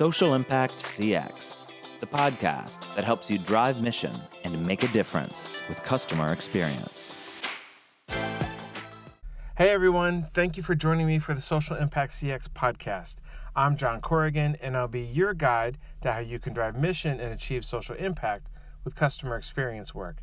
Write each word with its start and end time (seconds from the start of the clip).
Social 0.00 0.32
Impact 0.32 0.78
CX, 0.78 1.66
the 2.00 2.06
podcast 2.06 2.94
that 2.94 3.04
helps 3.04 3.30
you 3.30 3.36
drive 3.36 3.82
mission 3.82 4.14
and 4.44 4.66
make 4.66 4.82
a 4.82 4.88
difference 4.88 5.60
with 5.68 5.82
customer 5.82 6.32
experience. 6.32 7.18
Hey 9.58 9.68
everyone, 9.68 10.28
thank 10.32 10.56
you 10.56 10.62
for 10.62 10.74
joining 10.74 11.06
me 11.06 11.18
for 11.18 11.34
the 11.34 11.42
Social 11.42 11.76
Impact 11.76 12.12
CX 12.12 12.48
podcast. 12.48 13.16
I'm 13.54 13.76
John 13.76 14.00
Corrigan, 14.00 14.56
and 14.62 14.74
I'll 14.74 14.88
be 14.88 15.02
your 15.02 15.34
guide 15.34 15.76
to 16.00 16.12
how 16.12 16.20
you 16.20 16.38
can 16.38 16.54
drive 16.54 16.76
mission 16.76 17.20
and 17.20 17.30
achieve 17.30 17.66
social 17.66 17.94
impact 17.96 18.46
with 18.84 18.94
customer 18.94 19.36
experience 19.36 19.94
work. 19.94 20.22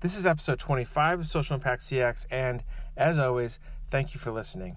This 0.00 0.16
is 0.16 0.26
episode 0.26 0.60
25 0.60 1.18
of 1.18 1.26
Social 1.26 1.56
Impact 1.56 1.82
CX, 1.82 2.24
and 2.30 2.62
as 2.96 3.18
always, 3.18 3.58
thank 3.90 4.14
you 4.14 4.20
for 4.20 4.30
listening. 4.30 4.76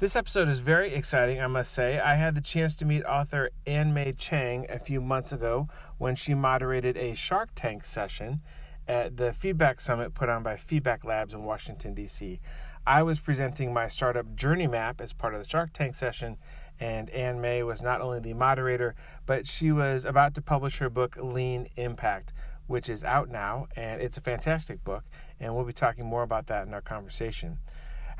This 0.00 0.16
episode 0.16 0.48
is 0.48 0.60
very 0.60 0.94
exciting, 0.94 1.42
I 1.42 1.46
must 1.46 1.74
say. 1.74 2.00
I 2.00 2.14
had 2.14 2.34
the 2.34 2.40
chance 2.40 2.74
to 2.76 2.86
meet 2.86 3.04
author 3.04 3.50
Ann 3.66 3.92
Mei 3.92 4.12
Chang 4.12 4.64
a 4.70 4.78
few 4.78 4.98
months 4.98 5.30
ago 5.30 5.68
when 5.98 6.16
she 6.16 6.32
moderated 6.32 6.96
a 6.96 7.14
Shark 7.14 7.50
Tank 7.54 7.84
session 7.84 8.40
at 8.88 9.18
the 9.18 9.34
Feedback 9.34 9.78
Summit 9.78 10.14
put 10.14 10.30
on 10.30 10.42
by 10.42 10.56
Feedback 10.56 11.04
Labs 11.04 11.34
in 11.34 11.44
Washington, 11.44 11.92
D.C. 11.92 12.40
I 12.86 13.02
was 13.02 13.20
presenting 13.20 13.74
my 13.74 13.88
startup 13.88 14.34
journey 14.34 14.66
map 14.66 15.02
as 15.02 15.12
part 15.12 15.34
of 15.34 15.42
the 15.42 15.46
Shark 15.46 15.74
Tank 15.74 15.94
session, 15.94 16.38
and 16.80 17.10
Ann 17.10 17.42
Mei 17.42 17.62
was 17.62 17.82
not 17.82 18.00
only 18.00 18.20
the 18.20 18.32
moderator, 18.32 18.94
but 19.26 19.46
she 19.46 19.70
was 19.70 20.06
about 20.06 20.34
to 20.36 20.40
publish 20.40 20.78
her 20.78 20.88
book, 20.88 21.14
Lean 21.20 21.68
Impact, 21.76 22.32
which 22.68 22.88
is 22.88 23.04
out 23.04 23.28
now, 23.28 23.66
and 23.76 24.00
it's 24.00 24.16
a 24.16 24.22
fantastic 24.22 24.82
book, 24.82 25.04
and 25.38 25.54
we'll 25.54 25.66
be 25.66 25.74
talking 25.74 26.06
more 26.06 26.22
about 26.22 26.46
that 26.46 26.66
in 26.66 26.72
our 26.72 26.80
conversation. 26.80 27.58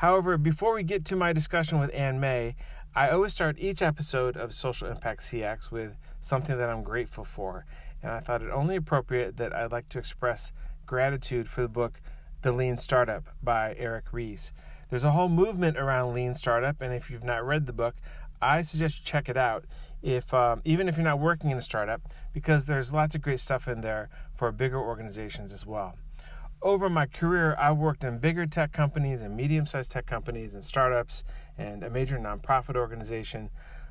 However, 0.00 0.38
before 0.38 0.72
we 0.72 0.82
get 0.82 1.04
to 1.04 1.14
my 1.14 1.34
discussion 1.34 1.78
with 1.78 1.92
Ann 1.92 2.20
Mei, 2.20 2.56
I 2.94 3.10
always 3.10 3.34
start 3.34 3.58
each 3.58 3.82
episode 3.82 4.34
of 4.34 4.54
Social 4.54 4.88
Impact 4.88 5.20
CX 5.20 5.70
with 5.70 5.98
something 6.22 6.56
that 6.56 6.70
I'm 6.70 6.82
grateful 6.82 7.22
for. 7.22 7.66
And 8.02 8.10
I 8.10 8.20
thought 8.20 8.40
it 8.40 8.48
only 8.48 8.76
appropriate 8.76 9.36
that 9.36 9.54
I'd 9.54 9.72
like 9.72 9.90
to 9.90 9.98
express 9.98 10.52
gratitude 10.86 11.50
for 11.50 11.60
the 11.60 11.68
book 11.68 12.00
The 12.40 12.50
Lean 12.50 12.78
Startup 12.78 13.28
by 13.42 13.74
Eric 13.76 14.06
Ries. 14.10 14.54
There's 14.88 15.04
a 15.04 15.10
whole 15.10 15.28
movement 15.28 15.76
around 15.76 16.14
lean 16.14 16.34
startup, 16.34 16.80
and 16.80 16.94
if 16.94 17.10
you've 17.10 17.22
not 17.22 17.44
read 17.44 17.66
the 17.66 17.74
book, 17.74 17.96
I 18.40 18.62
suggest 18.62 19.00
you 19.00 19.04
check 19.04 19.28
it 19.28 19.36
out. 19.36 19.66
If 20.00 20.32
um, 20.32 20.62
even 20.64 20.88
if 20.88 20.96
you're 20.96 21.04
not 21.04 21.20
working 21.20 21.50
in 21.50 21.58
a 21.58 21.60
startup, 21.60 22.00
because 22.32 22.64
there's 22.64 22.94
lots 22.94 23.14
of 23.14 23.20
great 23.20 23.40
stuff 23.40 23.68
in 23.68 23.82
there 23.82 24.08
for 24.34 24.50
bigger 24.50 24.80
organizations 24.80 25.52
as 25.52 25.66
well 25.66 25.98
over 26.62 26.90
my 26.90 27.06
career, 27.06 27.56
I've 27.58 27.76
worked 27.76 28.04
in 28.04 28.18
bigger 28.18 28.46
tech 28.46 28.72
companies 28.72 29.22
and 29.22 29.36
medium 29.36 29.66
sized 29.66 29.92
tech 29.92 30.06
companies 30.06 30.54
and 30.54 30.64
startups 30.64 31.24
and 31.56 31.82
a 31.82 31.90
major 31.90 32.18
nonprofit 32.18 32.76
organization. 32.76 33.50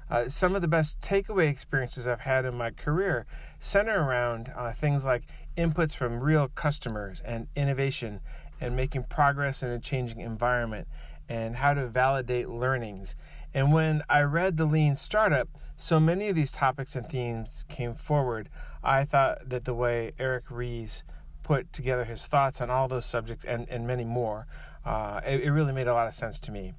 Uh, 0.10 0.28
some 0.28 0.56
of 0.56 0.62
the 0.62 0.68
best 0.68 1.02
takeaway 1.02 1.50
experiences 1.50 2.08
I've 2.08 2.22
had 2.22 2.46
in 2.46 2.56
my 2.56 2.72
career 2.72 3.26
center 3.60 4.04
around 4.04 4.52
uh, 4.56 4.72
things 4.72 5.06
like 5.06 5.24
inputs 5.56 5.94
from 5.94 6.20
real 6.20 6.48
customers 6.48 7.22
and 7.24 7.48
innovation 7.56 8.22
and 8.60 8.76
making 8.76 9.04
progress 9.04 9.62
in 9.62 9.70
a 9.70 9.80
changing 9.80 10.20
environment 10.20 10.88
and 11.28 11.58
how 11.58 11.74
to 11.74 11.88
validate 11.88 12.50
learnings. 12.50 13.16
And 13.54 13.72
when 13.72 14.04
I 14.10 14.22
read 14.22 14.58
The 14.58 14.66
Lean 14.66 14.96
Startup, 14.96 15.48
so 15.78 16.00
many 16.00 16.28
of 16.28 16.36
these 16.36 16.52
topics 16.52 16.96
and 16.96 17.08
themes 17.08 17.64
came 17.70 17.94
forward. 17.94 18.50
I 18.84 19.06
thought 19.06 19.50
that 19.50 19.66
the 19.66 19.74
way 19.74 20.14
Eric 20.20 20.46
Ries 20.50 21.04
put 21.50 21.74
together 21.74 22.04
his 22.04 22.28
thoughts 22.28 22.62
on 22.62 22.70
all 22.70 22.88
those 22.88 23.08
subjects 23.08 23.44
and, 23.44 23.68
and 23.70 23.88
many 23.88 24.06
more. 24.06 24.46
Uh, 24.86 25.20
it, 25.26 25.42
it, 25.42 25.50
really 25.50 25.74
made 25.74 25.88
a 25.88 25.94
lot 25.96 26.08
of 26.08 26.14
sense 26.14 26.38
to 26.38 26.52
me. 26.52 26.74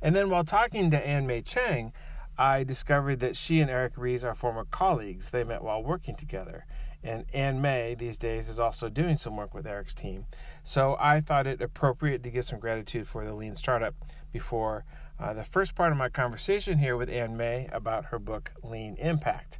And 0.00 0.16
then 0.16 0.30
while 0.30 0.44
talking 0.44 0.90
to 0.90 1.06
Ann 1.06 1.26
Mei 1.26 1.42
Chang, 1.42 1.92
I 2.38 2.64
discovered 2.64 3.20
that 3.20 3.36
she 3.36 3.60
and 3.60 3.70
Eric 3.70 3.92
Ries 3.98 4.24
are 4.24 4.34
former 4.34 4.64
colleagues. 4.64 5.28
They 5.28 5.44
met 5.44 5.62
while 5.62 5.82
working 5.82 6.16
together. 6.16 6.64
And 7.02 7.26
Ann 7.34 7.60
Mei 7.60 7.94
these 7.94 8.16
days, 8.16 8.48
is 8.48 8.58
also 8.58 8.88
doing 8.88 9.18
some 9.18 9.36
work 9.36 9.52
with 9.52 9.66
Eric's 9.66 9.94
team. 9.94 10.24
So 10.62 10.96
I 10.98 11.20
thought 11.20 11.46
it 11.46 11.60
appropriate 11.60 12.22
to 12.22 12.30
give 12.30 12.46
some 12.46 12.60
gratitude 12.60 13.06
for 13.06 13.26
the 13.26 13.34
Lean 13.34 13.56
Startup 13.56 13.94
before 14.32 14.86
uh, 15.20 15.34
the 15.34 15.44
first 15.44 15.74
part 15.74 15.92
of 15.92 15.98
my 15.98 16.08
conversation 16.08 16.78
here 16.78 16.96
with 16.96 17.10
Ann 17.10 17.36
Mei 17.36 17.68
about 17.70 18.06
her 18.06 18.18
book, 18.18 18.52
Lean 18.62 18.96
Impact. 18.96 19.58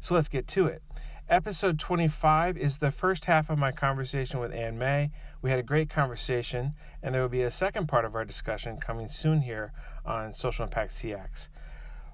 So 0.00 0.16
let's 0.16 0.28
get 0.28 0.48
to 0.48 0.66
it. 0.66 0.82
Episode 1.30 1.78
25 1.78 2.58
is 2.58 2.78
the 2.78 2.90
first 2.90 3.26
half 3.26 3.48
of 3.48 3.56
my 3.56 3.70
conversation 3.70 4.40
with 4.40 4.52
Ann 4.52 4.76
Mei. 4.76 5.12
We 5.40 5.50
had 5.50 5.60
a 5.60 5.62
great 5.62 5.88
conversation, 5.88 6.74
and 7.04 7.14
there 7.14 7.22
will 7.22 7.28
be 7.28 7.42
a 7.42 7.52
second 7.52 7.86
part 7.86 8.04
of 8.04 8.16
our 8.16 8.24
discussion 8.24 8.78
coming 8.78 9.06
soon 9.06 9.42
here 9.42 9.72
on 10.04 10.34
Social 10.34 10.64
Impact 10.64 10.90
CX. 10.90 11.46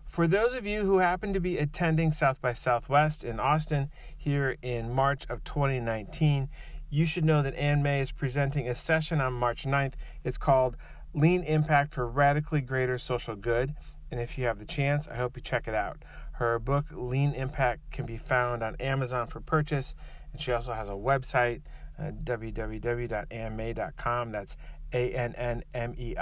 For 0.06 0.26
those 0.26 0.52
of 0.52 0.66
you 0.66 0.82
who 0.82 0.98
happen 0.98 1.32
to 1.32 1.40
be 1.40 1.56
attending 1.56 2.12
South 2.12 2.42
by 2.42 2.52
Southwest 2.52 3.24
in 3.24 3.40
Austin 3.40 3.90
here 4.14 4.58
in 4.60 4.92
March 4.92 5.24
of 5.30 5.42
2019, 5.44 6.50
you 6.90 7.06
should 7.06 7.24
know 7.24 7.42
that 7.42 7.54
Ann 7.54 7.82
Mei 7.82 8.02
is 8.02 8.12
presenting 8.12 8.68
a 8.68 8.74
session 8.74 9.22
on 9.22 9.32
March 9.32 9.64
9th. 9.64 9.94
It's 10.24 10.36
called 10.36 10.76
Lean 11.14 11.42
Impact 11.42 11.90
for 11.90 12.06
Radically 12.06 12.60
Greater 12.60 12.98
Social 12.98 13.34
Good. 13.34 13.76
And 14.10 14.20
if 14.20 14.36
you 14.36 14.44
have 14.44 14.58
the 14.58 14.66
chance, 14.66 15.08
I 15.08 15.16
hope 15.16 15.36
you 15.36 15.42
check 15.42 15.66
it 15.66 15.74
out. 15.74 16.02
Her 16.36 16.58
book, 16.58 16.86
Lean 16.92 17.32
Impact, 17.32 17.90
can 17.90 18.04
be 18.04 18.18
found 18.18 18.62
on 18.62 18.76
Amazon 18.76 19.26
for 19.26 19.40
purchase. 19.40 19.94
And 20.32 20.42
she 20.42 20.52
also 20.52 20.74
has 20.74 20.90
a 20.90 20.92
website, 20.92 21.62
uh, 21.98 22.10
www.annmei.com. 22.22 24.32
That's 24.32 24.58
A 24.92 25.14
N 25.14 25.34
N 25.34 25.64
M 25.72 25.94
E 25.96 26.14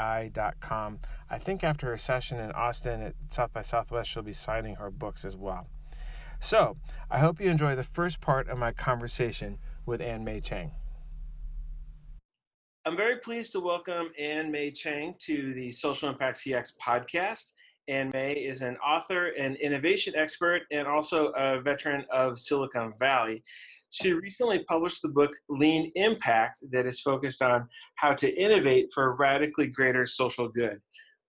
com. 0.60 1.00
I 1.28 1.38
think 1.38 1.64
after 1.64 1.88
her 1.88 1.98
session 1.98 2.38
in 2.38 2.52
Austin 2.52 3.02
at 3.02 3.14
South 3.30 3.52
by 3.52 3.62
Southwest, 3.62 4.08
she'll 4.08 4.22
be 4.22 4.32
signing 4.32 4.76
her 4.76 4.88
books 4.90 5.24
as 5.24 5.36
well. 5.36 5.66
So, 6.40 6.76
I 7.10 7.18
hope 7.18 7.40
you 7.40 7.50
enjoy 7.50 7.74
the 7.74 7.82
first 7.82 8.20
part 8.20 8.48
of 8.48 8.56
my 8.56 8.70
conversation 8.70 9.58
with 9.84 10.00
Ann 10.00 10.22
Mei 10.22 10.40
Chang. 10.40 10.70
I'm 12.86 12.96
very 12.96 13.16
pleased 13.16 13.50
to 13.52 13.60
welcome 13.60 14.10
Ann 14.18 14.52
Mei 14.52 14.70
Chang 14.70 15.14
to 15.20 15.54
the 15.54 15.70
Social 15.72 16.10
Impact 16.10 16.36
CX 16.36 16.74
podcast. 16.80 17.52
Ann 17.88 18.10
Mei 18.12 18.32
is 18.32 18.62
an 18.62 18.76
author 18.78 19.28
and 19.38 19.56
innovation 19.56 20.14
expert 20.16 20.62
and 20.70 20.86
also 20.86 21.28
a 21.36 21.60
veteran 21.60 22.04
of 22.12 22.38
Silicon 22.38 22.92
Valley. 22.98 23.42
She 23.90 24.12
recently 24.12 24.64
published 24.64 25.02
the 25.02 25.08
book 25.08 25.30
Lean 25.48 25.92
Impact 25.94 26.58
that 26.72 26.86
is 26.86 27.00
focused 27.00 27.42
on 27.42 27.68
how 27.96 28.12
to 28.14 28.34
innovate 28.40 28.88
for 28.92 29.14
radically 29.16 29.68
greater 29.68 30.06
social 30.06 30.48
good. 30.48 30.80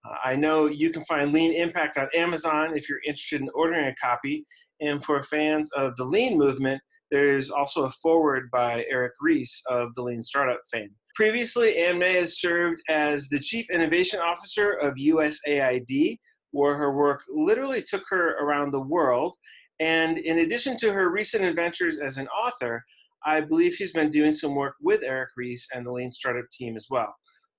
Uh, 0.05 0.15
I 0.23 0.35
know 0.35 0.65
you 0.67 0.89
can 0.89 1.03
find 1.05 1.31
Lean 1.31 1.53
Impact 1.53 1.97
on 1.97 2.07
Amazon 2.15 2.75
if 2.75 2.89
you're 2.89 3.01
interested 3.05 3.41
in 3.41 3.49
ordering 3.53 3.87
a 3.87 3.95
copy. 3.95 4.45
And 4.81 5.03
for 5.03 5.21
fans 5.23 5.69
of 5.75 5.95
the 5.95 6.05
Lean 6.05 6.37
movement, 6.37 6.81
there's 7.11 7.49
also 7.49 7.83
a 7.83 7.91
foreword 7.91 8.49
by 8.51 8.85
Eric 8.89 9.13
Ries 9.21 9.61
of 9.69 9.93
the 9.93 10.01
Lean 10.01 10.23
Startup 10.23 10.59
fame. 10.71 10.89
Previously, 11.15 11.77
Ann 11.77 11.99
Mei 11.99 12.15
has 12.15 12.39
served 12.39 12.81
as 12.89 13.29
the 13.29 13.39
Chief 13.39 13.69
Innovation 13.69 14.19
Officer 14.19 14.73
of 14.73 14.95
USAID, 14.95 16.17
where 16.55 16.75
her 16.77 16.95
work 16.95 17.21
literally 17.29 17.81
took 17.81 18.03
her 18.09 18.37
around 18.37 18.71
the 18.71 18.81
world. 18.81 19.35
And 19.81 20.17
in 20.17 20.39
addition 20.39 20.77
to 20.77 20.93
her 20.93 21.09
recent 21.09 21.43
adventures 21.43 21.99
as 21.99 22.17
an 22.17 22.27
author, 22.29 22.83
I 23.25 23.41
believe 23.41 23.73
she's 23.73 23.91
been 23.91 24.09
doing 24.09 24.31
some 24.31 24.55
work 24.55 24.75
with 24.81 25.03
Eric 25.03 25.31
Ries 25.35 25.67
and 25.73 25.85
the 25.85 25.91
Lean 25.91 26.11
Startup 26.11 26.49
team 26.51 26.77
as 26.77 26.87
well. 26.89 27.13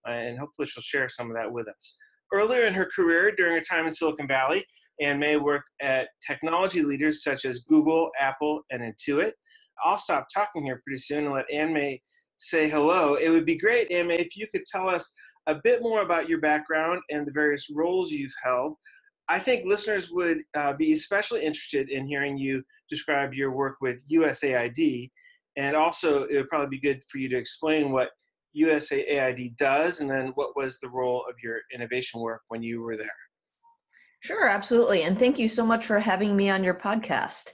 Uh, 0.08 0.12
and 0.12 0.38
hopefully 0.38 0.66
she'll 0.66 0.82
share 0.82 1.08
some 1.10 1.30
of 1.30 1.36
that 1.36 1.52
with 1.52 1.68
us. 1.68 1.98
Earlier 2.32 2.66
in 2.66 2.74
her 2.74 2.86
career, 2.86 3.32
during 3.36 3.54
her 3.54 3.60
time 3.60 3.84
in 3.84 3.90
Silicon 3.90 4.26
Valley, 4.26 4.64
Ann 5.00 5.18
Mei 5.18 5.36
worked 5.36 5.70
at 5.82 6.08
technology 6.26 6.82
leaders 6.82 7.22
such 7.22 7.44
as 7.44 7.60
Google, 7.60 8.10
Apple, 8.18 8.62
and 8.70 8.82
Intuit. 8.82 9.32
I'll 9.84 9.98
stop 9.98 10.28
talking 10.32 10.64
here 10.64 10.80
pretty 10.86 11.00
soon 11.00 11.26
and 11.26 11.34
let 11.34 11.50
Ann 11.52 11.74
Mei 11.74 12.00
say 12.38 12.68
hello. 12.70 13.16
It 13.16 13.28
would 13.28 13.44
be 13.44 13.58
great, 13.58 13.90
Ann 13.92 14.06
Mei, 14.08 14.16
if 14.16 14.36
you 14.36 14.46
could 14.50 14.64
tell 14.64 14.88
us 14.88 15.12
a 15.46 15.56
bit 15.62 15.82
more 15.82 16.02
about 16.02 16.28
your 16.28 16.40
background 16.40 17.00
and 17.10 17.26
the 17.26 17.32
various 17.32 17.70
roles 17.74 18.10
you've 18.10 18.34
held. 18.42 18.76
I 19.28 19.38
think 19.38 19.66
listeners 19.66 20.10
would 20.10 20.38
uh, 20.56 20.72
be 20.74 20.92
especially 20.92 21.44
interested 21.44 21.90
in 21.90 22.06
hearing 22.06 22.38
you 22.38 22.62
describe 22.88 23.34
your 23.34 23.50
work 23.50 23.76
with 23.80 24.02
USAID. 24.10 25.10
And 25.56 25.74
also, 25.74 26.24
it 26.24 26.36
would 26.36 26.48
probably 26.48 26.78
be 26.78 26.80
good 26.80 27.00
for 27.08 27.18
you 27.18 27.28
to 27.30 27.36
explain 27.36 27.90
what 27.90 28.10
USAID 28.56 29.56
does 29.56 30.00
and 30.00 30.10
then 30.10 30.28
what 30.34 30.56
was 30.56 30.78
the 30.78 30.88
role 30.88 31.24
of 31.28 31.36
your 31.42 31.58
innovation 31.72 32.20
work 32.20 32.42
when 32.48 32.62
you 32.62 32.82
were 32.82 32.96
there. 32.96 33.10
Sure, 34.20 34.48
absolutely. 34.48 35.02
And 35.02 35.18
thank 35.18 35.38
you 35.38 35.48
so 35.48 35.64
much 35.64 35.86
for 35.86 36.00
having 36.00 36.36
me 36.36 36.50
on 36.50 36.64
your 36.64 36.74
podcast. 36.74 37.48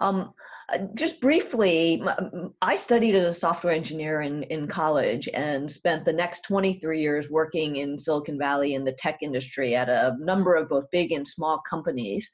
Um, 0.00 0.32
uh, 0.72 0.78
just 0.94 1.20
briefly, 1.20 2.02
I 2.62 2.76
studied 2.76 3.14
as 3.14 3.36
a 3.36 3.38
software 3.38 3.72
engineer 3.72 4.22
in, 4.22 4.44
in 4.44 4.68
college 4.68 5.28
and 5.34 5.70
spent 5.70 6.04
the 6.04 6.12
next 6.12 6.44
23 6.44 7.00
years 7.00 7.30
working 7.30 7.76
in 7.76 7.98
Silicon 7.98 8.38
Valley 8.38 8.74
in 8.74 8.84
the 8.84 8.92
tech 8.92 9.18
industry 9.22 9.74
at 9.74 9.88
a 9.88 10.16
number 10.20 10.54
of 10.54 10.68
both 10.68 10.90
big 10.90 11.12
and 11.12 11.26
small 11.26 11.60
companies. 11.68 12.30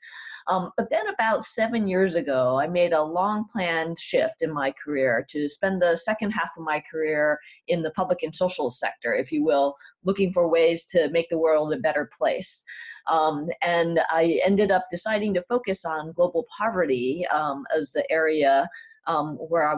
Um, 0.49 0.71
but 0.77 0.89
then 0.91 1.09
about 1.09 1.45
seven 1.45 1.89
years 1.89 2.15
ago, 2.15 2.59
I 2.59 2.69
made 2.69 2.93
a 2.93 3.03
long 3.03 3.47
planned 3.53 3.99
shift 3.99 4.43
in 4.43 4.53
my 4.53 4.73
career 4.73 5.27
to 5.31 5.49
spend 5.49 5.83
the 5.83 5.97
second 5.97 6.31
half 6.31 6.51
of 6.57 6.65
my 6.65 6.83
career 6.91 7.39
in 7.69 7.83
the 7.83 7.91
public 7.91 8.23
and 8.23 8.35
social 8.35 8.71
sector, 8.71 9.15
if 9.15 9.33
you 9.33 9.45
will, 9.45 9.75
looking 10.05 10.33
for 10.33 10.49
ways 10.49 10.85
to 10.87 11.09
make 11.11 11.29
the 11.31 11.39
world 11.39 11.73
a 11.73 11.79
better 11.79 12.09
place. 12.17 12.65
Um, 13.09 13.49
and 13.63 14.01
I 14.11 14.41
ended 14.45 14.71
up 14.71 14.87
deciding 14.91 15.35
to 15.35 15.43
focus 15.49 15.85
on 15.85 16.13
global 16.13 16.47
poverty 16.57 17.27
um, 17.35 17.65
as 17.77 17.93
the 17.93 18.09
area 18.11 18.69
um, 19.07 19.37
where 19.37 19.69
I 19.69 19.75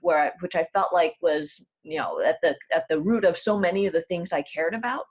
where 0.00 0.18
I, 0.18 0.30
which 0.40 0.54
I 0.54 0.66
felt 0.72 0.92
like 0.92 1.14
was 1.20 1.60
you 1.82 1.98
know 1.98 2.20
at 2.20 2.36
the 2.42 2.54
at 2.72 2.84
the 2.88 3.00
root 3.00 3.24
of 3.24 3.36
so 3.36 3.58
many 3.58 3.86
of 3.86 3.92
the 3.92 4.02
things 4.02 4.32
I 4.32 4.42
cared 4.42 4.74
about. 4.74 5.04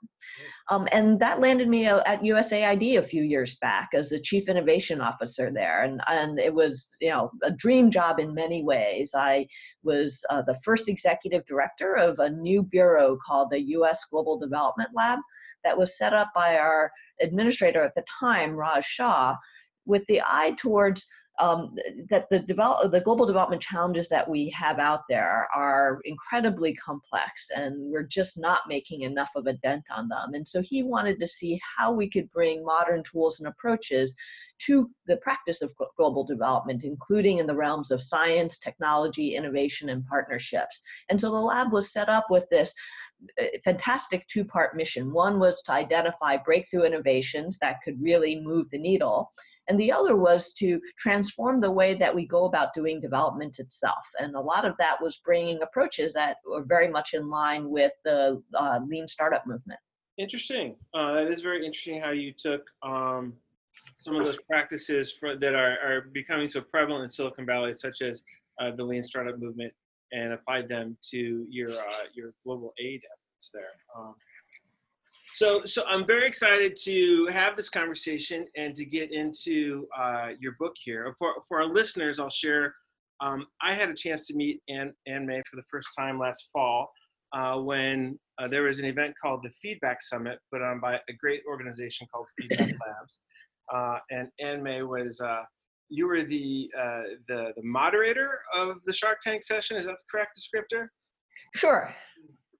Um, 0.70 0.86
and 0.92 1.18
that 1.18 1.40
landed 1.40 1.68
me 1.68 1.86
at 1.86 2.22
USAID 2.22 2.98
a 2.98 3.02
few 3.02 3.22
years 3.22 3.56
back 3.56 3.88
as 3.94 4.10
the 4.10 4.20
chief 4.20 4.48
innovation 4.48 5.00
officer 5.00 5.50
there, 5.52 5.82
and 5.82 6.00
and 6.06 6.38
it 6.38 6.54
was 6.54 6.96
you 7.00 7.10
know 7.10 7.30
a 7.42 7.50
dream 7.50 7.90
job 7.90 8.18
in 8.20 8.34
many 8.34 8.62
ways. 8.62 9.12
I 9.14 9.46
was 9.82 10.20
uh, 10.30 10.42
the 10.42 10.58
first 10.64 10.88
executive 10.88 11.44
director 11.46 11.96
of 11.96 12.18
a 12.18 12.30
new 12.30 12.62
bureau 12.62 13.18
called 13.26 13.50
the 13.50 13.60
U.S. 13.60 14.04
Global 14.10 14.38
Development 14.38 14.90
Lab 14.94 15.18
that 15.64 15.76
was 15.76 15.98
set 15.98 16.14
up 16.14 16.30
by 16.34 16.56
our 16.56 16.90
administrator 17.20 17.82
at 17.82 17.94
the 17.94 18.04
time, 18.18 18.52
Raj 18.52 18.84
Shah, 18.84 19.34
with 19.84 20.02
the 20.08 20.20
eye 20.22 20.54
towards 20.58 21.06
um, 21.40 21.74
that 22.10 22.28
the 22.30 22.38
develop 22.38 22.92
the 22.92 23.00
global 23.00 23.26
development 23.26 23.62
challenges 23.62 24.08
that 24.08 24.28
we 24.28 24.50
have 24.50 24.78
out 24.78 25.02
there 25.08 25.48
are 25.54 26.00
incredibly 26.04 26.74
complex 26.74 27.48
and 27.54 27.90
we're 27.90 28.06
just 28.06 28.38
not 28.38 28.60
making 28.68 29.02
enough 29.02 29.30
of 29.34 29.46
a 29.46 29.54
dent 29.54 29.84
on 29.94 30.08
them. 30.08 30.34
And 30.34 30.46
so 30.46 30.60
he 30.60 30.82
wanted 30.82 31.18
to 31.20 31.26
see 31.26 31.60
how 31.76 31.92
we 31.92 32.08
could 32.08 32.30
bring 32.30 32.64
modern 32.64 33.02
tools 33.02 33.40
and 33.40 33.48
approaches 33.48 34.14
to 34.66 34.90
the 35.06 35.16
practice 35.16 35.62
of 35.62 35.72
global 35.96 36.22
development 36.22 36.84
including 36.84 37.38
in 37.38 37.46
the 37.46 37.54
realms 37.54 37.90
of 37.90 38.02
science 38.02 38.58
technology 38.58 39.34
innovation 39.34 39.88
and 39.88 40.06
partnerships. 40.06 40.82
And 41.08 41.18
so 41.18 41.30
the 41.30 41.38
lab 41.38 41.72
was 41.72 41.92
set 41.92 42.10
up 42.10 42.26
with 42.30 42.44
this 42.50 42.74
fantastic 43.64 44.26
two 44.28 44.44
part 44.44 44.76
mission. 44.76 45.12
One 45.12 45.38
was 45.38 45.62
to 45.62 45.72
identify 45.72 46.36
breakthrough 46.36 46.84
innovations 46.84 47.58
that 47.58 47.76
could 47.84 48.00
really 48.02 48.40
move 48.40 48.68
the 48.70 48.78
needle 48.78 49.30
and 49.70 49.78
the 49.78 49.92
other 49.92 50.16
was 50.16 50.52
to 50.54 50.80
transform 50.98 51.60
the 51.60 51.70
way 51.70 51.94
that 51.94 52.12
we 52.12 52.26
go 52.26 52.46
about 52.46 52.74
doing 52.74 53.00
development 53.00 53.60
itself. 53.60 54.04
And 54.18 54.34
a 54.34 54.40
lot 54.40 54.64
of 54.64 54.74
that 54.78 55.00
was 55.00 55.20
bringing 55.24 55.62
approaches 55.62 56.12
that 56.14 56.38
were 56.44 56.64
very 56.64 56.88
much 56.88 57.14
in 57.14 57.30
line 57.30 57.70
with 57.70 57.92
the 58.04 58.42
uh, 58.58 58.80
lean 58.84 59.06
startup 59.06 59.46
movement. 59.46 59.78
Interesting. 60.18 60.74
Uh, 60.92 61.14
that 61.14 61.30
is 61.30 61.42
very 61.42 61.64
interesting 61.64 62.00
how 62.00 62.10
you 62.10 62.32
took 62.36 62.62
um, 62.82 63.32
some 63.94 64.16
of 64.16 64.24
those 64.24 64.40
practices 64.40 65.12
for, 65.12 65.36
that 65.36 65.54
are, 65.54 65.78
are 65.84 66.00
becoming 66.12 66.48
so 66.48 66.60
prevalent 66.60 67.04
in 67.04 67.10
Silicon 67.10 67.46
Valley, 67.46 67.72
such 67.72 68.02
as 68.02 68.24
uh, 68.60 68.72
the 68.76 68.82
lean 68.82 69.04
startup 69.04 69.38
movement, 69.38 69.72
and 70.12 70.32
applied 70.32 70.68
them 70.68 70.96
to 71.10 71.46
your 71.48 71.72
uh, 71.72 72.04
your 72.14 72.32
global 72.44 72.72
aid 72.78 73.00
efforts 73.12 73.50
there. 73.52 73.74
Um, 73.96 74.14
so, 75.32 75.62
so 75.64 75.84
I'm 75.86 76.06
very 76.06 76.26
excited 76.26 76.76
to 76.84 77.28
have 77.30 77.56
this 77.56 77.70
conversation 77.70 78.46
and 78.56 78.74
to 78.74 78.84
get 78.84 79.12
into 79.12 79.86
uh, 79.96 80.30
your 80.40 80.56
book 80.58 80.74
here. 80.82 81.14
For, 81.18 81.34
for 81.48 81.62
our 81.62 81.68
listeners, 81.68 82.18
I'll 82.18 82.30
share. 82.30 82.74
Um, 83.20 83.46
I 83.62 83.74
had 83.74 83.88
a 83.88 83.94
chance 83.94 84.26
to 84.26 84.34
meet 84.34 84.60
Anne, 84.68 84.92
Ann 85.06 85.26
Mei 85.26 85.42
for 85.48 85.56
the 85.56 85.62
first 85.70 85.88
time 85.96 86.18
last 86.18 86.48
fall 86.52 86.90
uh, 87.32 87.56
when 87.56 88.18
uh, 88.38 88.48
there 88.48 88.62
was 88.62 88.78
an 88.78 88.84
event 88.84 89.14
called 89.22 89.40
the 89.42 89.50
Feedback 89.62 90.02
Summit 90.02 90.38
put 90.52 90.62
on 90.62 90.80
by 90.80 90.94
a 90.94 91.12
great 91.18 91.42
organization 91.48 92.06
called 92.12 92.26
Feedback 92.38 92.70
Labs. 92.86 93.20
Uh, 93.72 93.98
and 94.10 94.28
Ann 94.40 94.62
Mei 94.62 94.82
was, 94.82 95.20
uh, 95.20 95.42
you 95.90 96.06
were 96.06 96.24
the, 96.24 96.70
uh, 96.78 97.02
the, 97.28 97.52
the 97.56 97.62
moderator 97.62 98.40
of 98.54 98.76
the 98.86 98.92
Shark 98.92 99.20
Tank 99.20 99.42
session. 99.42 99.76
Is 99.76 99.86
that 99.86 99.92
the 99.92 100.04
correct 100.10 100.38
descriptor? 100.38 100.86
Sure. 101.54 101.94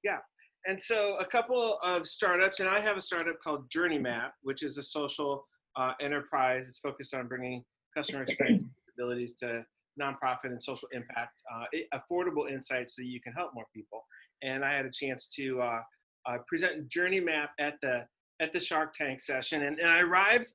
Yeah 0.04 0.18
and 0.66 0.80
so 0.80 1.16
a 1.18 1.24
couple 1.24 1.78
of 1.82 2.06
startups, 2.06 2.60
and 2.60 2.68
I 2.68 2.80
have 2.80 2.96
a 2.96 3.00
startup 3.00 3.36
called 3.42 3.70
Journey 3.70 3.98
Map, 3.98 4.34
which 4.42 4.62
is 4.62 4.76
a 4.78 4.82
social 4.82 5.46
uh, 5.76 5.92
enterprise. 6.00 6.66
It's 6.66 6.78
focused 6.78 7.14
on 7.14 7.28
bringing 7.28 7.64
customer 7.96 8.22
experience 8.22 8.64
capabilities 8.86 9.34
to 9.36 9.64
nonprofit 10.00 10.44
and 10.44 10.62
social 10.62 10.88
impact, 10.92 11.42
uh, 11.52 11.98
affordable 11.98 12.50
insights 12.50 12.96
so 12.96 13.02
you 13.02 13.20
can 13.20 13.32
help 13.32 13.52
more 13.54 13.64
people. 13.74 14.04
And 14.42 14.64
I 14.64 14.74
had 14.74 14.86
a 14.86 14.90
chance 14.92 15.28
to 15.36 15.60
uh, 15.60 15.80
uh, 16.26 16.38
present 16.46 16.88
Journey 16.88 17.20
Map 17.20 17.50
at 17.58 17.74
the 17.82 18.04
at 18.40 18.54
the 18.54 18.60
Shark 18.60 18.94
Tank 18.94 19.20
session, 19.20 19.64
and, 19.64 19.78
and 19.78 19.90
I 19.90 20.00
arrived 20.00 20.54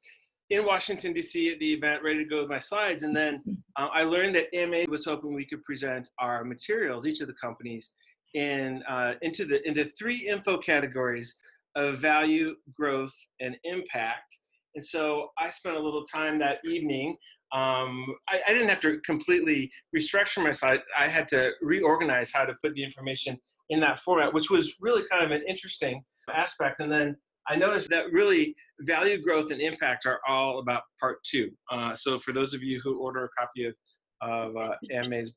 in 0.49 0.65
Washington 0.65 1.13
D.C. 1.13 1.51
at 1.51 1.59
the 1.59 1.73
event, 1.73 2.03
ready 2.03 2.19
to 2.19 2.29
go 2.29 2.41
with 2.41 2.49
my 2.49 2.59
slides, 2.59 3.03
and 3.03 3.15
then 3.15 3.41
uh, 3.77 3.87
I 3.93 4.03
learned 4.03 4.35
that 4.35 4.47
MA 4.53 4.85
was 4.89 5.05
hoping 5.05 5.33
we 5.33 5.45
could 5.45 5.63
present 5.63 6.09
our 6.19 6.43
materials, 6.43 7.07
each 7.07 7.21
of 7.21 7.27
the 7.27 7.33
companies, 7.33 7.93
in 8.35 8.83
uh, 8.89 9.13
into 9.21 9.45
the 9.45 9.67
into 9.67 9.85
three 9.97 10.27
info 10.27 10.57
categories 10.57 11.37
of 11.75 11.97
value, 11.97 12.55
growth, 12.73 13.15
and 13.39 13.57
impact. 13.63 14.33
And 14.75 14.85
so 14.85 15.29
I 15.37 15.49
spent 15.49 15.77
a 15.77 15.79
little 15.79 16.05
time 16.05 16.39
that 16.39 16.57
evening. 16.65 17.17
Um, 17.53 18.05
I, 18.27 18.39
I, 18.47 18.53
didn't 18.53 18.69
have 18.69 18.79
to 18.81 18.99
completely 19.05 19.71
restructure 19.95 20.43
my 20.43 20.51
site. 20.51 20.81
I 20.97 21.07
had 21.07 21.27
to 21.29 21.51
reorganize 21.61 22.31
how 22.33 22.43
to 22.43 22.53
put 22.61 22.73
the 22.73 22.83
information 22.83 23.39
in 23.69 23.79
that 23.81 23.99
format, 23.99 24.33
which 24.33 24.49
was 24.49 24.75
really 24.81 25.03
kind 25.09 25.23
of 25.23 25.31
an 25.31 25.43
interesting 25.47 26.03
aspect. 26.33 26.81
And 26.81 26.91
then 26.91 27.15
I 27.47 27.55
noticed 27.55 27.89
that 27.89 28.11
really 28.11 28.55
value, 28.81 29.21
growth, 29.21 29.51
and 29.51 29.61
impact 29.61 30.05
are 30.05 30.19
all 30.27 30.59
about 30.59 30.83
part 30.99 31.23
two. 31.23 31.51
Uh, 31.71 31.95
so 31.95 32.17
for 32.17 32.33
those 32.33 32.53
of 32.53 32.63
you 32.63 32.79
who 32.83 32.99
order 32.99 33.25
a 33.25 33.29
copy 33.29 33.65
of 33.65 33.75
of 34.21 34.55
uh, 34.57 34.75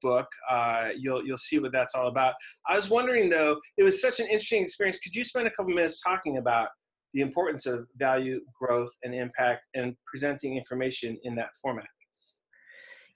book. 0.02 0.26
Uh, 0.48 0.88
you'll 0.96 1.24
you'll 1.24 1.36
see 1.36 1.58
what 1.58 1.72
that's 1.72 1.94
all 1.94 2.08
about. 2.08 2.34
I 2.66 2.76
was 2.76 2.88
wondering 2.88 3.28
though, 3.28 3.58
it 3.76 3.82
was 3.82 4.00
such 4.00 4.20
an 4.20 4.26
interesting 4.26 4.62
experience. 4.62 4.98
Could 4.98 5.14
you 5.14 5.24
spend 5.24 5.46
a 5.46 5.50
couple 5.50 5.72
minutes 5.74 6.00
talking 6.00 6.38
about 6.38 6.68
the 7.12 7.20
importance 7.20 7.66
of 7.66 7.86
value, 7.96 8.40
growth, 8.58 8.92
and 9.02 9.14
impact, 9.14 9.62
and 9.74 9.96
presenting 10.06 10.56
information 10.56 11.18
in 11.24 11.34
that 11.36 11.50
format? 11.60 11.86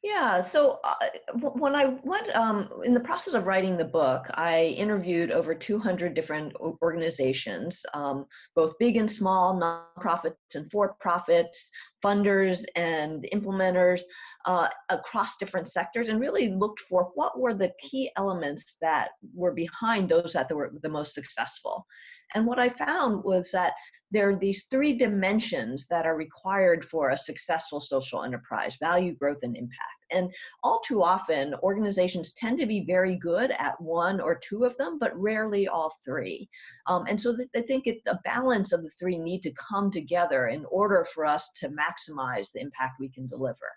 Yeah, 0.03 0.43
so 0.43 0.81
uh, 0.83 0.97
when 1.33 1.77
I 1.77 1.97
went 2.03 2.35
um, 2.35 2.69
in 2.85 2.93
the 2.93 2.99
process 2.99 3.35
of 3.35 3.47
writing 3.47 3.77
the 3.77 3.85
book, 3.85 4.25
I 4.35 4.75
interviewed 4.77 5.31
over 5.31 5.55
200 5.55 6.13
different 6.13 6.57
organizations, 6.57 7.81
um, 7.95 8.27
both 8.57 8.75
big 8.81 8.97
and 8.97 9.09
small, 9.09 9.55
nonprofits 9.55 10.35
and 10.57 10.69
for 10.73 10.97
profits, 10.99 11.71
funders 12.05 12.65
and 12.75 13.29
implementers 13.33 14.01
uh, 14.45 14.67
across 14.89 15.37
different 15.37 15.71
sectors 15.71 16.09
and 16.09 16.21
really 16.21 16.49
looked 16.49 16.81
for 16.81 17.13
what 17.15 17.39
were 17.39 17.55
the 17.55 17.73
key 17.81 18.11
elements 18.17 18.77
that 18.81 19.11
were 19.33 19.53
behind 19.53 20.09
those 20.09 20.33
that 20.33 20.53
were 20.53 20.73
the 20.83 20.89
most 20.89 21.15
successful. 21.15 21.87
And 22.35 22.47
what 22.47 22.59
I 22.59 22.71
found 22.71 23.25
was 23.25 23.51
that 23.53 23.73
there 24.11 24.29
are 24.29 24.37
these 24.37 24.65
three 24.71 24.97
dimensions 24.97 25.87
that 25.89 26.07
are 26.07 26.17
required 26.17 26.85
for 26.85 27.11
a 27.11 27.19
successful 27.19 27.81
social 27.81 28.25
enterprise 28.25 28.77
value, 28.79 29.15
growth, 29.15 29.43
and 29.43 29.57
impact. 29.57 29.81
And 30.11 30.31
all 30.63 30.81
too 30.81 31.03
often, 31.03 31.55
organizations 31.63 32.35
tend 32.35 32.59
to 32.59 32.67
be 32.67 32.85
very 32.85 33.17
good 33.17 33.51
at 33.53 33.81
one 33.81 34.21
or 34.21 34.39
two 34.47 34.65
of 34.65 34.77
them, 34.77 34.99
but 34.99 35.19
rarely 35.19 35.67
all 35.67 35.97
three. 36.05 36.49
Um, 36.87 37.07
and 37.09 37.19
so 37.19 37.35
I 37.57 37.63
think 37.63 37.87
a 37.87 38.19
balance 38.25 38.73
of 38.73 38.83
the 38.83 38.91
three 38.91 39.17
need 39.17 39.43
to 39.45 39.53
come 39.53 39.91
together 39.91 40.49
in 40.49 40.67
order 40.67 41.07
for 41.15 41.25
us 41.25 41.51
to 41.61 41.71
maximize 41.71 42.53
the 42.53 42.61
impact 42.61 43.01
we 43.01 43.09
can 43.09 43.27
deliver. 43.27 43.71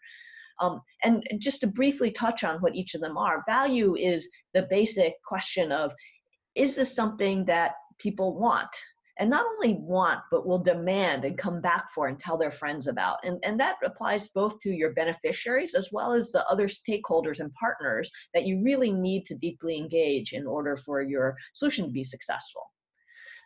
Um, 0.59 0.81
and, 1.03 1.23
and 1.29 1.41
just 1.41 1.61
to 1.61 1.67
briefly 1.67 2.11
touch 2.11 2.43
on 2.43 2.59
what 2.59 2.75
each 2.75 2.95
of 2.95 3.01
them 3.01 3.17
are, 3.17 3.43
value 3.47 3.95
is 3.95 4.29
the 4.53 4.67
basic 4.69 5.13
question 5.23 5.71
of, 5.71 5.91
is 6.55 6.75
this 6.75 6.93
something 6.93 7.45
that 7.45 7.75
people 7.99 8.37
want? 8.37 8.69
and 9.17 9.29
not 9.29 9.45
only 9.45 9.75
want 9.79 10.19
but 10.29 10.45
will 10.45 10.59
demand 10.59 11.25
and 11.25 11.37
come 11.37 11.61
back 11.61 11.91
for 11.93 12.07
and 12.07 12.19
tell 12.19 12.37
their 12.37 12.51
friends 12.51 12.87
about 12.87 13.17
and, 13.23 13.39
and 13.43 13.59
that 13.59 13.75
applies 13.83 14.29
both 14.29 14.59
to 14.59 14.69
your 14.69 14.93
beneficiaries 14.93 15.73
as 15.73 15.89
well 15.91 16.13
as 16.13 16.31
the 16.31 16.45
other 16.47 16.67
stakeholders 16.67 17.39
and 17.39 17.53
partners 17.53 18.11
that 18.33 18.45
you 18.45 18.61
really 18.61 18.91
need 18.91 19.25
to 19.25 19.35
deeply 19.35 19.77
engage 19.77 20.33
in 20.33 20.45
order 20.45 20.75
for 20.75 21.01
your 21.01 21.35
solution 21.53 21.85
to 21.85 21.91
be 21.91 22.03
successful 22.03 22.71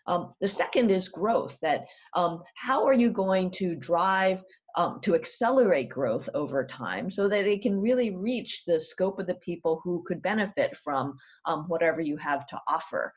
um, 0.08 0.34
the 0.42 0.48
second 0.48 0.90
is 0.90 1.10
growth 1.10 1.58
that 1.62 1.86
um, 2.16 2.42
how 2.56 2.86
are 2.86 2.94
you 2.94 3.12
going 3.12 3.52
to 3.52 3.76
drive 3.76 4.44
um, 4.76 5.00
to 5.02 5.16
accelerate 5.16 5.90
growth 5.90 6.30
over 6.34 6.66
time 6.66 7.10
so 7.10 7.28
that 7.28 7.46
it 7.46 7.62
can 7.62 7.80
really 7.82 8.16
reach 8.16 8.64
the 8.66 8.80
scope 8.80 9.20
of 9.20 9.28
the 9.28 9.34
people 9.36 9.82
who 9.84 10.04
could 10.08 10.22
benefit 10.22 10.78
from 10.78 11.18
um, 11.46 11.66
whatever 11.68 12.02
you 12.02 12.18
have 12.18 12.46
to 12.48 12.60
offer. 12.68 13.14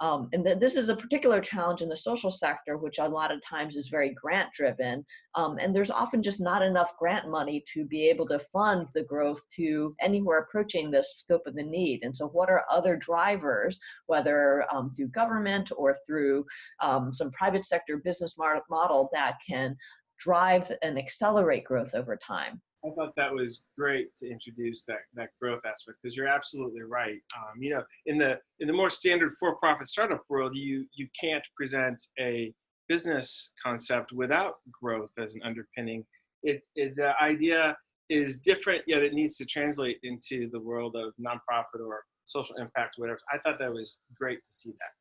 Um, 0.00 0.28
and 0.32 0.44
th- 0.44 0.58
this 0.58 0.76
is 0.76 0.88
a 0.88 0.96
particular 0.96 1.40
challenge 1.40 1.80
in 1.80 1.88
the 1.88 1.96
social 1.96 2.30
sector, 2.30 2.76
which 2.76 2.98
a 2.98 3.08
lot 3.08 3.32
of 3.32 3.40
times 3.48 3.76
is 3.76 3.88
very 3.88 4.14
grant 4.14 4.52
driven. 4.52 5.04
Um, 5.34 5.58
and 5.58 5.74
there's 5.74 5.90
often 5.90 6.22
just 6.22 6.40
not 6.40 6.62
enough 6.62 6.96
grant 6.98 7.28
money 7.28 7.64
to 7.72 7.84
be 7.84 8.08
able 8.08 8.28
to 8.28 8.38
fund 8.38 8.88
the 8.94 9.04
growth 9.04 9.40
to 9.56 9.94
anywhere 10.00 10.40
approaching 10.40 10.90
the 10.90 11.02
scope 11.02 11.46
of 11.46 11.54
the 11.54 11.62
need. 11.62 12.00
And 12.02 12.16
so, 12.16 12.26
what 12.28 12.50
are 12.50 12.64
other 12.70 12.96
drivers, 12.96 13.78
whether 14.06 14.66
um, 14.74 14.92
through 14.96 15.08
government 15.08 15.72
or 15.76 15.96
through 16.06 16.44
um, 16.82 17.12
some 17.12 17.30
private 17.32 17.66
sector 17.66 17.98
business 17.98 18.36
model, 18.38 19.08
that 19.12 19.36
can 19.48 19.76
drive 20.18 20.72
and 20.82 20.98
accelerate 20.98 21.64
growth 21.64 21.94
over 21.94 22.16
time. 22.16 22.60
I 22.84 22.90
thought 22.94 23.12
that 23.16 23.32
was 23.32 23.62
great 23.76 24.14
to 24.16 24.30
introduce 24.30 24.84
that, 24.84 24.98
that 25.14 25.30
growth 25.40 25.62
aspect 25.66 25.98
because 26.02 26.16
you're 26.16 26.28
absolutely 26.28 26.82
right. 26.82 27.20
Um, 27.36 27.60
you 27.60 27.70
know, 27.70 27.82
in 28.06 28.18
the 28.18 28.38
in 28.60 28.68
the 28.68 28.72
more 28.72 28.90
standard 28.90 29.32
for-profit 29.40 29.88
startup 29.88 30.22
world, 30.28 30.52
you 30.54 30.86
you 30.94 31.08
can't 31.20 31.42
present 31.56 32.02
a 32.20 32.52
business 32.88 33.52
concept 33.64 34.12
without 34.12 34.54
growth 34.80 35.10
as 35.18 35.34
an 35.34 35.40
underpinning. 35.44 36.04
It, 36.42 36.62
it, 36.76 36.94
the 36.96 37.12
idea 37.20 37.76
is 38.08 38.38
different, 38.38 38.82
yet 38.86 39.02
it 39.02 39.12
needs 39.12 39.36
to 39.38 39.46
translate 39.46 39.98
into 40.04 40.48
the 40.52 40.60
world 40.60 40.94
of 40.94 41.12
nonprofit 41.20 41.80
or 41.84 42.04
social 42.24 42.56
impact, 42.56 42.94
whatever. 42.98 43.18
I 43.32 43.38
thought 43.38 43.58
that 43.58 43.72
was 43.72 43.98
great 44.16 44.38
to 44.44 44.52
see 44.52 44.70
that. 44.70 44.92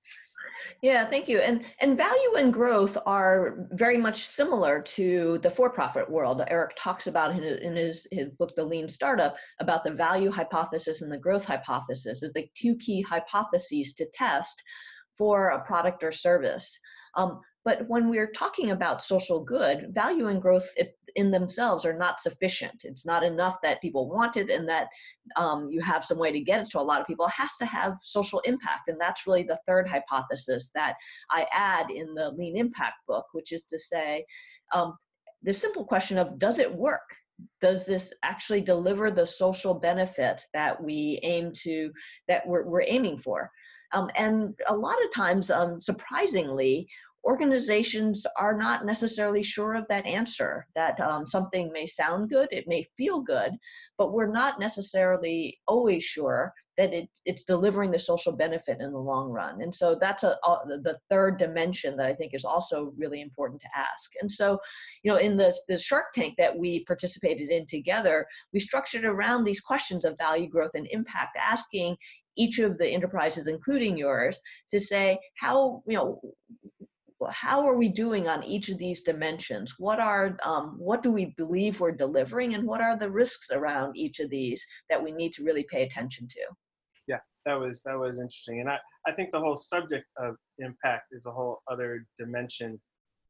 Yeah, 0.81 1.09
thank 1.09 1.27
you. 1.27 1.39
And 1.39 1.65
and 1.79 1.97
value 1.97 2.35
and 2.37 2.53
growth 2.53 2.97
are 3.05 3.67
very 3.71 3.97
much 3.97 4.27
similar 4.27 4.81
to 4.81 5.39
the 5.43 5.49
for-profit 5.49 6.09
world. 6.09 6.41
Eric 6.47 6.75
talks 6.77 7.07
about 7.07 7.31
in 7.31 7.43
his, 7.43 7.59
in 7.59 7.75
his, 7.75 8.07
his 8.11 8.29
book, 8.31 8.51
The 8.55 8.63
Lean 8.63 8.87
Startup, 8.87 9.35
about 9.59 9.83
the 9.83 9.91
value 9.91 10.31
hypothesis 10.31 11.01
and 11.01 11.11
the 11.11 11.17
growth 11.17 11.45
hypothesis 11.45 12.23
as 12.23 12.33
the 12.33 12.47
two 12.59 12.75
key 12.77 13.01
hypotheses 13.01 13.93
to 13.95 14.05
test 14.13 14.61
for 15.17 15.49
a 15.49 15.63
product 15.65 16.03
or 16.03 16.11
service. 16.11 16.79
Um, 17.15 17.41
but 17.65 17.89
when 17.89 18.09
we're 18.09 18.31
talking 18.31 18.69
about 18.69 19.03
social 19.03 19.43
good, 19.43 19.87
value 19.91 20.27
and 20.27 20.39
growth 20.39 20.67
in 21.15 21.31
themselves 21.31 21.83
are 21.83 21.97
not 21.97 22.21
sufficient. 22.21 22.81
It's 22.83 23.07
not 23.07 23.23
enough 23.23 23.57
that 23.63 23.81
people 23.81 24.07
want 24.07 24.37
it 24.37 24.51
and 24.51 24.69
that 24.69 24.87
um, 25.35 25.69
you 25.71 25.81
have 25.81 26.05
some 26.05 26.19
way 26.19 26.31
to 26.31 26.39
get 26.39 26.61
it 26.61 26.69
to 26.71 26.79
a 26.79 26.81
lot 26.81 27.01
of 27.01 27.07
people. 27.07 27.25
It 27.25 27.31
has 27.35 27.49
to 27.59 27.65
have 27.65 27.97
social 28.03 28.39
impact. 28.41 28.87
And 28.87 29.01
that's 29.01 29.25
really 29.25 29.41
the 29.41 29.59
third 29.65 29.87
hypothesis 29.87 30.69
that 30.75 30.93
I 31.31 31.47
add 31.51 31.89
in 31.89 32.13
the 32.13 32.29
Lean 32.37 32.55
Impact 32.55 32.97
book, 33.07 33.25
which 33.33 33.51
is 33.51 33.65
to 33.65 33.79
say 33.79 34.25
um, 34.71 34.95
the 35.41 35.53
simple 35.53 35.85
question 35.85 36.19
of 36.19 36.37
does 36.37 36.59
it 36.59 36.73
work? 36.73 37.01
Does 37.61 37.85
this 37.85 38.13
actually 38.21 38.61
deliver 38.61 39.09
the 39.09 39.25
social 39.25 39.73
benefit 39.73 40.41
that 40.53 40.81
we 40.81 41.19
aim 41.23 41.51
to, 41.63 41.91
that 42.27 42.47
we're, 42.47 42.65
we're 42.67 42.83
aiming 42.83 43.17
for? 43.17 43.49
Um, 43.93 44.09
and 44.15 44.53
a 44.67 44.75
lot 44.75 44.97
of 45.03 45.13
times, 45.13 45.49
um, 45.49 45.79
surprisingly, 45.81 46.87
organizations 47.25 48.25
are 48.37 48.55
not 48.55 48.85
necessarily 48.85 49.43
sure 49.43 49.75
of 49.75 49.85
that 49.89 50.05
answer 50.05 50.67
that 50.75 50.99
um, 50.99 51.25
something 51.27 51.71
may 51.71 51.87
sound 51.87 52.29
good 52.29 52.47
it 52.51 52.67
may 52.67 52.87
feel 52.95 53.21
good 53.21 53.51
but 53.97 54.13
we're 54.13 54.31
not 54.31 54.59
necessarily 54.59 55.57
always 55.67 56.03
sure 56.03 56.53
that 56.77 56.93
it, 56.93 57.09
it's 57.25 57.45
delivering 57.45 57.91
the 57.91 57.99
social 57.99 58.33
benefit 58.33 58.81
in 58.81 58.91
the 58.91 58.99
long 58.99 59.29
run. 59.29 59.61
And 59.61 59.73
so 59.73 59.97
that's 59.99 60.23
a, 60.23 60.37
a, 60.43 60.57
the 60.83 60.97
third 61.09 61.37
dimension 61.37 61.95
that 61.97 62.07
i 62.07 62.13
think 62.13 62.33
is 62.33 62.45
also 62.45 62.93
really 62.97 63.21
important 63.21 63.61
to 63.61 63.67
ask. 63.75 64.11
And 64.21 64.31
so 64.31 64.59
you 65.03 65.11
know 65.11 65.17
in 65.17 65.37
the, 65.37 65.55
the 65.67 65.79
shark 65.79 66.07
tank 66.13 66.35
that 66.37 66.57
we 66.57 66.83
participated 66.85 67.49
in 67.49 67.65
together 67.65 68.25
we 68.53 68.59
structured 68.59 69.05
around 69.05 69.43
these 69.43 69.61
questions 69.61 70.05
of 70.05 70.17
value 70.17 70.49
growth 70.49 70.71
and 70.73 70.87
impact 70.91 71.37
asking 71.37 71.95
each 72.37 72.59
of 72.59 72.77
the 72.77 72.87
enterprises 72.87 73.47
including 73.47 73.97
yours 73.97 74.41
to 74.73 74.79
say 74.79 75.17
how 75.39 75.81
you 75.87 75.95
know 75.95 76.19
how 77.31 77.65
are 77.67 77.75
we 77.75 77.89
doing 77.89 78.27
on 78.27 78.43
each 78.43 78.69
of 78.69 78.77
these 78.77 79.01
dimensions? 79.01 79.75
What 79.77 79.99
are 79.99 80.37
um, 80.43 80.75
what 80.77 81.01
do 81.01 81.11
we 81.11 81.33
believe 81.37 81.79
we're 81.79 81.91
delivering, 81.91 82.55
and 82.55 82.67
what 82.67 82.81
are 82.81 82.97
the 82.97 83.09
risks 83.09 83.47
around 83.51 83.95
each 83.95 84.19
of 84.19 84.29
these 84.29 84.63
that 84.89 85.01
we 85.01 85.11
need 85.11 85.33
to 85.33 85.43
really 85.43 85.65
pay 85.71 85.83
attention 85.83 86.27
to? 86.27 86.41
Yeah, 87.07 87.19
that 87.45 87.59
was 87.59 87.81
that 87.83 87.97
was 87.97 88.19
interesting, 88.19 88.59
and 88.59 88.69
I 88.69 88.77
I 89.07 89.13
think 89.13 89.31
the 89.31 89.39
whole 89.39 89.55
subject 89.55 90.05
of 90.17 90.35
impact 90.59 91.07
is 91.11 91.25
a 91.25 91.31
whole 91.31 91.61
other 91.71 92.05
dimension 92.17 92.79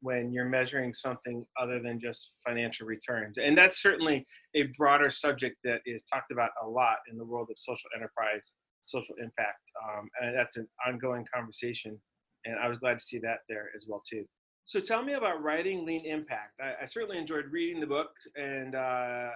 when 0.00 0.30
you're 0.32 0.48
measuring 0.48 0.92
something 0.92 1.44
other 1.60 1.80
than 1.80 1.98
just 2.00 2.34
financial 2.46 2.86
returns, 2.86 3.38
and 3.38 3.56
that's 3.56 3.80
certainly 3.80 4.26
a 4.54 4.64
broader 4.76 5.10
subject 5.10 5.56
that 5.64 5.80
is 5.86 6.02
talked 6.04 6.32
about 6.32 6.50
a 6.62 6.66
lot 6.66 6.96
in 7.10 7.16
the 7.16 7.24
world 7.24 7.48
of 7.50 7.56
social 7.58 7.88
enterprise, 7.96 8.52
social 8.82 9.14
impact, 9.22 9.70
um, 9.84 10.08
and 10.20 10.36
that's 10.36 10.56
an 10.56 10.66
ongoing 10.86 11.24
conversation 11.32 11.98
and 12.46 12.58
I 12.58 12.68
was 12.68 12.78
glad 12.78 12.98
to 12.98 13.04
see 13.04 13.18
that 13.18 13.40
there 13.48 13.70
as 13.74 13.84
well 13.88 14.02
too. 14.08 14.24
So 14.64 14.80
tell 14.80 15.04
me 15.04 15.12
about 15.12 15.42
writing 15.44 15.86
Lean 15.86 16.04
Impact. 16.04 16.60
I, 16.60 16.82
I 16.82 16.86
certainly 16.86 17.18
enjoyed 17.18 17.44
reading 17.52 17.80
the 17.80 17.86
book 17.86 18.10
and 18.34 18.74
uh, 18.74 18.78
uh, 18.78 19.30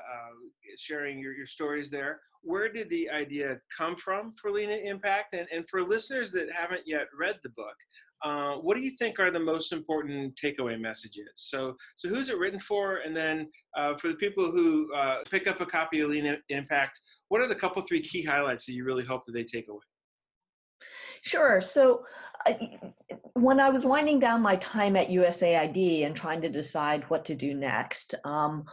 sharing 0.77 1.21
your, 1.21 1.35
your 1.35 1.47
stories 1.47 1.89
there. 1.89 2.21
Where 2.43 2.69
did 2.73 2.91
the 2.91 3.09
idea 3.11 3.61
come 3.77 3.95
from 3.95 4.35
for 4.41 4.51
Lean 4.51 4.71
Impact? 4.71 5.35
And, 5.35 5.47
and 5.55 5.69
for 5.69 5.87
listeners 5.87 6.33
that 6.33 6.53
haven't 6.53 6.83
yet 6.85 7.07
read 7.17 7.37
the 7.45 7.51
book, 7.51 7.77
uh, 8.25 8.55
what 8.57 8.77
do 8.77 8.83
you 8.83 8.91
think 8.99 9.21
are 9.21 9.31
the 9.31 9.39
most 9.39 9.73
important 9.73 10.35
takeaway 10.35 10.79
messages? 10.81 11.31
So, 11.35 11.77
so 11.95 12.09
who's 12.09 12.29
it 12.29 12.39
written 12.39 12.59
for? 12.59 12.97
And 12.97 13.17
then 13.17 13.49
uh, 13.79 13.97
for 13.99 14.09
the 14.09 14.15
people 14.15 14.51
who 14.51 14.93
uh, 14.95 15.19
pick 15.31 15.47
up 15.47 15.61
a 15.61 15.67
copy 15.67 16.01
of 16.01 16.11
Lean 16.11 16.37
Impact, 16.49 16.99
what 17.29 17.41
are 17.41 17.47
the 17.47 17.55
couple 17.55 17.81
three 17.83 18.03
key 18.03 18.25
highlights 18.25 18.67
that 18.67 18.73
you 18.73 18.85
really 18.85 19.05
hope 19.05 19.25
that 19.27 19.33
they 19.33 19.45
take 19.45 19.69
away? 19.69 19.79
Sure. 21.23 21.61
So 21.61 22.05
when 23.35 23.61
I 23.61 23.71
was 23.71 23.85
winding 23.85 24.19
down 24.19 24.41
my 24.41 24.57
time 24.57 24.97
at 24.97 25.09
USAID 25.09 26.07
and 26.07 26.17
trying 26.17 26.41
to 26.43 26.49
decide 26.49 27.05
what 27.09 27.25
to 27.27 27.35
do 27.35 27.55
next, 27.55 28.15
um, 28.25 28.65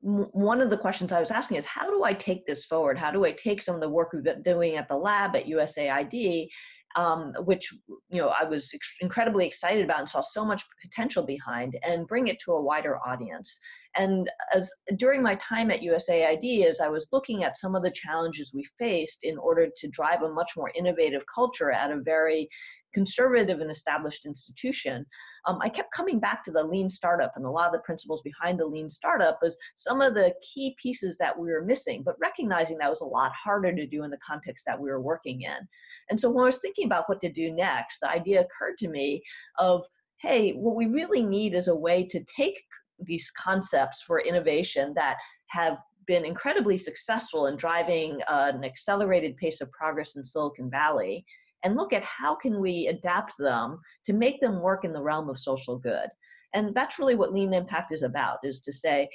one 0.00 0.60
of 0.60 0.70
the 0.70 0.78
questions 0.78 1.10
I 1.10 1.20
was 1.20 1.32
asking 1.32 1.56
is 1.56 1.64
how 1.64 1.90
do 1.90 2.04
I 2.04 2.12
take 2.12 2.46
this 2.46 2.64
forward? 2.64 2.96
How 2.96 3.10
do 3.10 3.24
I 3.24 3.32
take 3.32 3.60
some 3.60 3.74
of 3.74 3.80
the 3.80 3.88
work 3.88 4.12
we've 4.12 4.22
been 4.22 4.42
doing 4.42 4.76
at 4.76 4.88
the 4.88 4.96
lab 4.96 5.34
at 5.34 5.46
USAID 5.46 6.48
um, 6.96 7.32
which 7.44 7.72
you 8.08 8.20
know 8.20 8.28
I 8.28 8.44
was 8.44 8.70
incredibly 9.00 9.46
excited 9.46 9.84
about 9.84 10.00
and 10.00 10.08
saw 10.08 10.20
so 10.20 10.44
much 10.44 10.64
potential 10.82 11.22
behind, 11.22 11.78
and 11.82 12.06
bring 12.06 12.28
it 12.28 12.40
to 12.40 12.52
a 12.52 12.62
wider 12.62 12.98
audience. 13.06 13.58
And 13.96 14.30
as 14.54 14.70
during 14.96 15.22
my 15.22 15.36
time 15.36 15.70
at 15.70 15.80
USAID, 15.80 16.66
as 16.66 16.80
I 16.80 16.88
was 16.88 17.08
looking 17.12 17.44
at 17.44 17.58
some 17.58 17.74
of 17.74 17.82
the 17.82 17.90
challenges 17.90 18.52
we 18.54 18.66
faced 18.78 19.20
in 19.22 19.38
order 19.38 19.68
to 19.76 19.88
drive 19.88 20.22
a 20.22 20.32
much 20.32 20.52
more 20.56 20.70
innovative 20.76 21.22
culture 21.32 21.70
at 21.72 21.90
a 21.90 22.00
very 22.00 22.48
conservative 22.94 23.60
and 23.60 23.70
established 23.70 24.26
institution, 24.26 25.04
um, 25.46 25.58
I 25.62 25.68
kept 25.68 25.92
coming 25.94 26.18
back 26.18 26.44
to 26.44 26.50
the 26.50 26.62
lean 26.62 26.90
startup 26.90 27.32
and 27.36 27.44
a 27.44 27.50
lot 27.50 27.66
of 27.66 27.72
the 27.72 27.84
principles 27.84 28.22
behind 28.22 28.58
the 28.58 28.66
lean 28.66 28.90
startup 28.90 29.38
was 29.42 29.56
some 29.76 30.00
of 30.00 30.14
the 30.14 30.34
key 30.42 30.76
pieces 30.80 31.16
that 31.18 31.38
we 31.38 31.48
were 31.50 31.64
missing, 31.64 32.02
but 32.02 32.16
recognizing 32.20 32.78
that 32.78 32.90
was 32.90 33.00
a 33.00 33.04
lot 33.04 33.32
harder 33.32 33.74
to 33.74 33.86
do 33.86 34.04
in 34.04 34.10
the 34.10 34.18
context 34.26 34.64
that 34.66 34.78
we 34.78 34.90
were 34.90 35.00
working 35.00 35.42
in. 35.42 35.66
And 36.10 36.20
so 36.20 36.30
when 36.30 36.44
I 36.44 36.46
was 36.46 36.60
thinking 36.60 36.86
about 36.86 37.08
what 37.08 37.20
to 37.20 37.32
do 37.32 37.52
next, 37.52 38.00
the 38.00 38.10
idea 38.10 38.40
occurred 38.42 38.78
to 38.80 38.88
me 38.88 39.22
of, 39.58 39.82
hey, 40.20 40.52
what 40.52 40.76
we 40.76 40.86
really 40.86 41.22
need 41.22 41.54
is 41.54 41.68
a 41.68 41.74
way 41.74 42.06
to 42.08 42.24
take 42.34 42.60
these 43.00 43.30
concepts 43.30 44.02
for 44.02 44.20
innovation 44.20 44.92
that 44.96 45.16
have 45.48 45.78
been 46.06 46.24
incredibly 46.24 46.76
successful 46.76 47.46
in 47.46 47.56
driving 47.56 48.18
uh, 48.28 48.50
an 48.54 48.64
accelerated 48.64 49.36
pace 49.36 49.60
of 49.60 49.70
progress 49.70 50.16
in 50.16 50.24
Silicon 50.24 50.70
Valley 50.70 51.24
and 51.64 51.76
look 51.76 51.92
at 51.92 52.02
how 52.04 52.34
can 52.34 52.60
we 52.60 52.86
adapt 52.88 53.34
them 53.38 53.80
to 54.06 54.12
make 54.12 54.40
them 54.40 54.60
work 54.60 54.84
in 54.84 54.92
the 54.92 55.02
realm 55.02 55.28
of 55.28 55.38
social 55.38 55.78
good. 55.78 56.08
And 56.54 56.74
that's 56.74 56.98
really 56.98 57.14
what 57.14 57.32
lean 57.32 57.52
impact 57.52 57.92
is 57.92 58.02
about 58.02 58.38
is 58.42 58.60
to 58.60 58.72
say, 58.72 59.08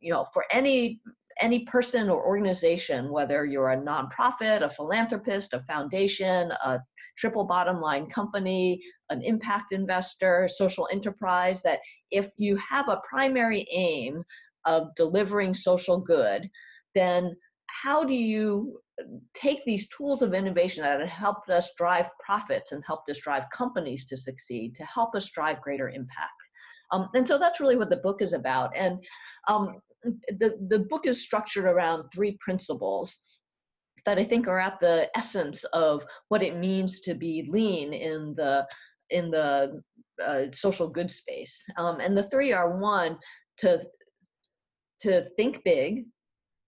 you 0.00 0.12
know, 0.12 0.26
for 0.32 0.44
any 0.50 1.00
any 1.40 1.64
person 1.66 2.08
or 2.08 2.26
organization, 2.26 3.10
whether 3.10 3.44
you're 3.44 3.72
a 3.72 3.76
nonprofit, 3.76 4.62
a 4.62 4.70
philanthropist, 4.70 5.52
a 5.52 5.62
foundation, 5.64 6.50
a 6.64 6.80
triple 7.18 7.44
bottom 7.44 7.78
line 7.80 8.08
company, 8.08 8.80
an 9.10 9.22
impact 9.22 9.72
investor, 9.72 10.48
social 10.56 10.88
enterprise, 10.90 11.62
that 11.62 11.80
if 12.10 12.30
you 12.38 12.56
have 12.56 12.88
a 12.88 13.02
primary 13.08 13.66
aim 13.70 14.22
of 14.64 14.88
delivering 14.96 15.52
social 15.52 16.00
good, 16.00 16.48
then 16.94 17.36
how 17.82 18.04
do 18.04 18.14
you 18.14 18.80
take 19.34 19.64
these 19.64 19.88
tools 19.88 20.22
of 20.22 20.34
innovation 20.34 20.82
that 20.82 21.00
have 21.00 21.08
helped 21.08 21.50
us 21.50 21.70
drive 21.76 22.08
profits 22.24 22.72
and 22.72 22.82
helped 22.86 23.10
us 23.10 23.18
drive 23.18 23.44
companies 23.54 24.06
to 24.06 24.16
succeed 24.16 24.74
to 24.76 24.84
help 24.84 25.14
us 25.14 25.30
drive 25.30 25.60
greater 25.60 25.88
impact? 25.88 26.32
Um, 26.92 27.08
and 27.14 27.26
so 27.26 27.38
that's 27.38 27.60
really 27.60 27.76
what 27.76 27.90
the 27.90 27.96
book 27.96 28.22
is 28.22 28.32
about. 28.32 28.70
And 28.76 29.04
um, 29.48 29.80
the, 30.04 30.56
the 30.68 30.80
book 30.90 31.06
is 31.06 31.22
structured 31.22 31.64
around 31.64 32.04
three 32.14 32.38
principles 32.40 33.18
that 34.06 34.18
I 34.18 34.24
think 34.24 34.46
are 34.46 34.60
at 34.60 34.78
the 34.80 35.08
essence 35.16 35.64
of 35.72 36.02
what 36.28 36.42
it 36.42 36.56
means 36.56 37.00
to 37.00 37.14
be 37.14 37.48
lean 37.50 37.92
in 37.92 38.34
the 38.36 38.66
in 39.10 39.30
the 39.30 39.82
uh, 40.24 40.42
social 40.52 40.88
good 40.88 41.10
space. 41.10 41.54
Um, 41.76 42.00
and 42.00 42.16
the 42.16 42.28
three 42.30 42.52
are 42.52 42.78
one 42.78 43.18
to 43.58 43.82
to 45.02 45.24
think 45.36 45.62
big, 45.64 46.06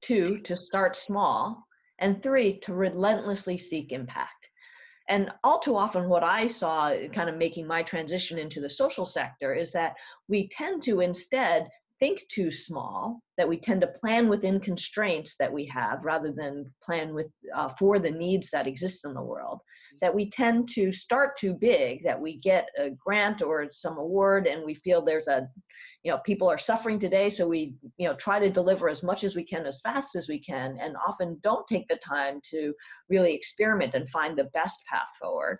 two 0.02 0.40
to 0.40 0.56
start 0.56 0.96
small, 0.96 1.66
and 1.98 2.22
three 2.22 2.60
to 2.60 2.74
relentlessly 2.74 3.58
seek 3.58 3.92
impact. 3.92 4.48
And 5.08 5.30
all 5.42 5.58
too 5.58 5.76
often, 5.76 6.08
what 6.08 6.22
I 6.22 6.46
saw 6.46 6.94
kind 7.14 7.30
of 7.30 7.36
making 7.36 7.66
my 7.66 7.82
transition 7.82 8.38
into 8.38 8.60
the 8.60 8.68
social 8.68 9.06
sector 9.06 9.54
is 9.54 9.72
that 9.72 9.94
we 10.28 10.48
tend 10.48 10.82
to 10.82 11.00
instead 11.00 11.68
think 11.98 12.22
too 12.28 12.50
small, 12.50 13.20
that 13.36 13.48
we 13.48 13.58
tend 13.58 13.80
to 13.80 13.86
plan 13.86 14.28
within 14.28 14.60
constraints 14.60 15.34
that 15.38 15.52
we 15.52 15.66
have 15.66 16.04
rather 16.04 16.32
than 16.32 16.72
plan 16.82 17.14
with 17.14 17.28
uh, 17.54 17.68
for 17.78 17.98
the 17.98 18.10
needs 18.10 18.50
that 18.50 18.66
exist 18.66 19.04
in 19.04 19.14
the 19.14 19.22
world. 19.22 19.60
That 20.00 20.14
we 20.14 20.30
tend 20.30 20.68
to 20.74 20.92
start 20.92 21.36
too 21.36 21.54
big, 21.54 22.04
that 22.04 22.20
we 22.20 22.38
get 22.38 22.68
a 22.78 22.90
grant 22.90 23.42
or 23.42 23.68
some 23.72 23.98
award 23.98 24.46
and 24.46 24.64
we 24.64 24.74
feel 24.74 25.02
there's 25.02 25.26
a, 25.26 25.48
you 26.04 26.12
know, 26.12 26.18
people 26.18 26.48
are 26.48 26.58
suffering 26.58 27.00
today, 27.00 27.28
so 27.28 27.48
we, 27.48 27.74
you 27.96 28.08
know, 28.08 28.14
try 28.14 28.38
to 28.38 28.50
deliver 28.50 28.88
as 28.88 29.02
much 29.02 29.24
as 29.24 29.34
we 29.34 29.44
can 29.44 29.66
as 29.66 29.80
fast 29.82 30.14
as 30.14 30.28
we 30.28 30.38
can, 30.38 30.78
and 30.80 30.94
often 31.06 31.38
don't 31.42 31.66
take 31.66 31.88
the 31.88 31.96
time 31.96 32.40
to 32.50 32.72
really 33.08 33.34
experiment 33.34 33.94
and 33.94 34.08
find 34.10 34.38
the 34.38 34.50
best 34.54 34.78
path 34.88 35.08
forward. 35.20 35.58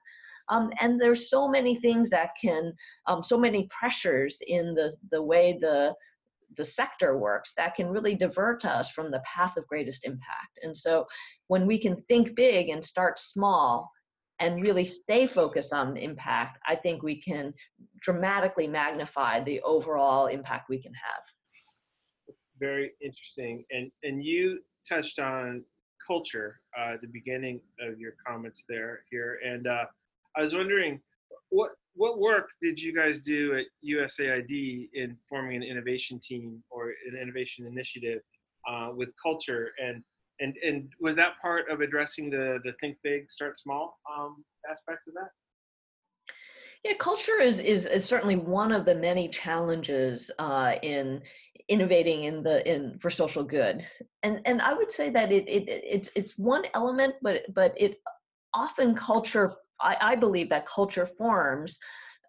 Um, 0.51 0.71
and 0.81 1.01
there's 1.01 1.29
so 1.29 1.49
many 1.49 1.79
things 1.81 2.09
that 2.11 2.31
can, 2.41 2.73
um, 3.07 3.23
so 3.23 3.37
many 3.37 3.69
pressures 3.77 4.39
in 4.47 4.75
the, 4.75 4.95
the 5.11 5.23
way 5.23 5.59
the, 5.61 5.93
the 6.57 6.65
sector 6.65 7.19
works 7.19 7.53
that 7.57 7.75
can 7.75 7.89
really 7.89 8.15
divert 8.15 8.65
us 8.65 8.91
from 8.91 9.11
the 9.11 9.21
path 9.21 9.57
of 9.57 9.67
greatest 9.67 10.05
impact. 10.05 10.59
And 10.63 10.77
so 10.77 11.07
when 11.49 11.67
we 11.67 11.79
can 11.79 12.03
think 12.09 12.35
big 12.35 12.69
and 12.69 12.85
start 12.85 13.19
small 13.19 13.91
and 14.41 14.63
really 14.63 14.87
stay 14.87 15.27
focused 15.27 15.73
on 15.73 15.95
the 15.95 16.03
impact, 16.03 16.59
I 16.67 16.77
think 16.77 17.03
we 17.03 17.21
can 17.21 17.53
dramatically 18.01 18.67
magnify 18.67 19.43
the 19.43 19.61
overall 19.63 20.27
impact 20.27 20.69
we 20.69 20.81
can 20.81 20.93
have. 20.95 22.35
Very 22.61 22.93
interesting. 23.03 23.65
And, 23.71 23.91
and 24.03 24.25
you 24.25 24.61
touched 24.89 25.19
on 25.19 25.65
culture 26.07 26.61
uh, 26.79 26.95
at 26.95 27.01
the 27.01 27.09
beginning 27.09 27.61
of 27.81 27.99
your 28.01 28.13
comments 28.27 28.65
there 28.69 29.05
here. 29.11 29.39
And 29.45 29.67
uh, 29.67 29.85
I 30.37 30.43
was 30.43 30.55
wondering, 30.55 31.01
what 31.51 31.73
what 31.99 32.21
work 32.21 32.51
did 32.63 32.81
you 32.81 32.95
guys 32.95 33.19
do 33.19 33.59
at 33.59 33.67
USAID 33.85 34.89
in 34.95 35.17
forming 35.29 35.57
an 35.57 35.63
innovation 35.65 36.21
team 36.21 36.63
or 36.71 36.95
an 37.11 37.19
innovation 37.21 37.67
initiative 37.67 38.21
uh, 38.71 38.91
with 38.95 39.09
culture? 39.21 39.73
And 39.85 40.03
and 40.41 40.55
and 40.65 40.93
was 41.01 41.17
that 41.17 41.33
part 41.43 41.69
of 41.69 41.81
addressing 41.81 42.31
the 42.31 42.61
the 42.65 42.73
think 42.81 42.97
big 43.03 43.29
start 43.29 43.59
small 43.59 43.99
um, 44.17 44.45
aspect 44.71 45.09
of 45.09 45.15
that? 45.15 45.31
Yeah 46.85 46.93
culture 47.01 47.41
is, 47.41 47.59
is 47.59 47.85
is 47.87 48.05
certainly 48.05 48.37
one 48.37 48.71
of 48.71 48.85
the 48.85 48.95
many 48.95 49.29
challenges 49.29 50.31
uh, 50.39 50.75
in 50.83 51.21
innovating 51.69 52.25
in 52.25 52.45
the 52.45 52.57
in 52.73 52.97
for 53.01 53.11
social 53.11 53.43
good. 53.43 53.85
And 54.23 54.41
and 54.47 54.63
i 54.63 54.73
would 54.73 54.93
say 54.93 55.11
that 55.11 55.33
it, 55.33 55.49
it 55.49 55.65
it's 55.69 56.11
it's 56.15 56.39
one 56.39 56.65
element 56.75 57.17
but 57.23 57.43
but 57.53 57.75
it 57.77 58.01
often 58.55 58.95
culture 58.95 59.53
I, 59.81 59.97
I 60.01 60.17
believe 60.17 60.49
that 60.51 60.67
culture 60.67 61.07
forms 61.07 61.79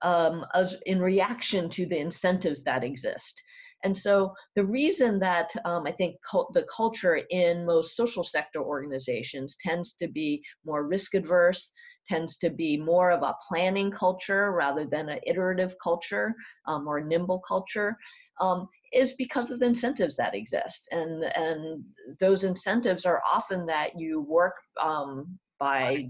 um, 0.01 0.45
as 0.53 0.75
in 0.85 0.99
reaction 1.01 1.69
to 1.71 1.85
the 1.85 1.97
incentives 1.97 2.63
that 2.63 2.83
exist. 2.83 3.41
And 3.83 3.95
so 3.95 4.33
the 4.55 4.65
reason 4.65 5.19
that 5.19 5.49
um, 5.65 5.87
I 5.87 5.91
think 5.93 6.17
cult- 6.29 6.53
the 6.53 6.65
culture 6.75 7.21
in 7.29 7.65
most 7.65 7.95
social 7.95 8.23
sector 8.23 8.61
organizations 8.61 9.57
tends 9.65 9.95
to 9.95 10.07
be 10.07 10.43
more 10.65 10.85
risk 10.85 11.13
adverse, 11.13 11.71
tends 12.07 12.37
to 12.37 12.49
be 12.49 12.75
more 12.75 13.11
of 13.11 13.23
a 13.23 13.35
planning 13.47 13.91
culture 13.91 14.51
rather 14.51 14.85
than 14.85 15.09
an 15.09 15.19
iterative 15.25 15.75
culture 15.81 16.33
um, 16.67 16.87
or 16.87 16.99
nimble 16.99 17.41
culture, 17.47 17.95
um, 18.41 18.67
is 18.91 19.13
because 19.13 19.51
of 19.51 19.59
the 19.59 19.65
incentives 19.65 20.17
that 20.17 20.35
exist. 20.35 20.87
And, 20.91 21.23
and 21.23 21.83
those 22.19 22.43
incentives 22.43 23.05
are 23.05 23.21
often 23.25 23.65
that 23.67 23.97
you 23.97 24.21
work 24.21 24.55
um, 24.81 25.39
by 25.57 26.09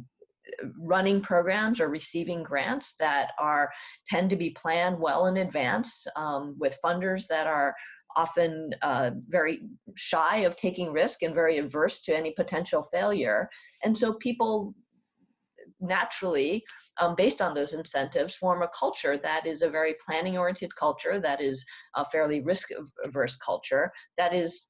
running 0.77 1.21
programs 1.21 1.79
or 1.79 1.89
receiving 1.89 2.43
grants 2.43 2.95
that 2.99 3.31
are 3.39 3.69
tend 4.07 4.29
to 4.29 4.35
be 4.35 4.51
planned 4.51 4.99
well 4.99 5.27
in 5.27 5.37
advance 5.37 6.05
um, 6.15 6.55
with 6.59 6.77
funders 6.83 7.27
that 7.27 7.47
are 7.47 7.73
often 8.15 8.71
uh, 8.81 9.11
very 9.27 9.61
shy 9.95 10.37
of 10.39 10.55
taking 10.55 10.91
risk 10.91 11.21
and 11.21 11.33
very 11.33 11.59
averse 11.59 12.01
to 12.01 12.15
any 12.15 12.31
potential 12.31 12.87
failure. 12.91 13.49
And 13.83 13.97
so 13.97 14.13
people 14.13 14.73
naturally 15.79 16.63
um, 16.99 17.15
based 17.15 17.41
on 17.41 17.53
those 17.53 17.73
incentives 17.73 18.35
form 18.35 18.61
a 18.61 18.69
culture 18.77 19.17
that 19.17 19.45
is 19.45 19.61
a 19.61 19.69
very 19.69 19.95
planning 20.05 20.37
oriented 20.37 20.75
culture 20.75 21.19
that 21.21 21.41
is 21.41 21.63
a 21.95 22.05
fairly 22.09 22.41
risk 22.41 22.69
averse 23.05 23.37
culture 23.37 23.91
that 24.17 24.33
is 24.33 24.65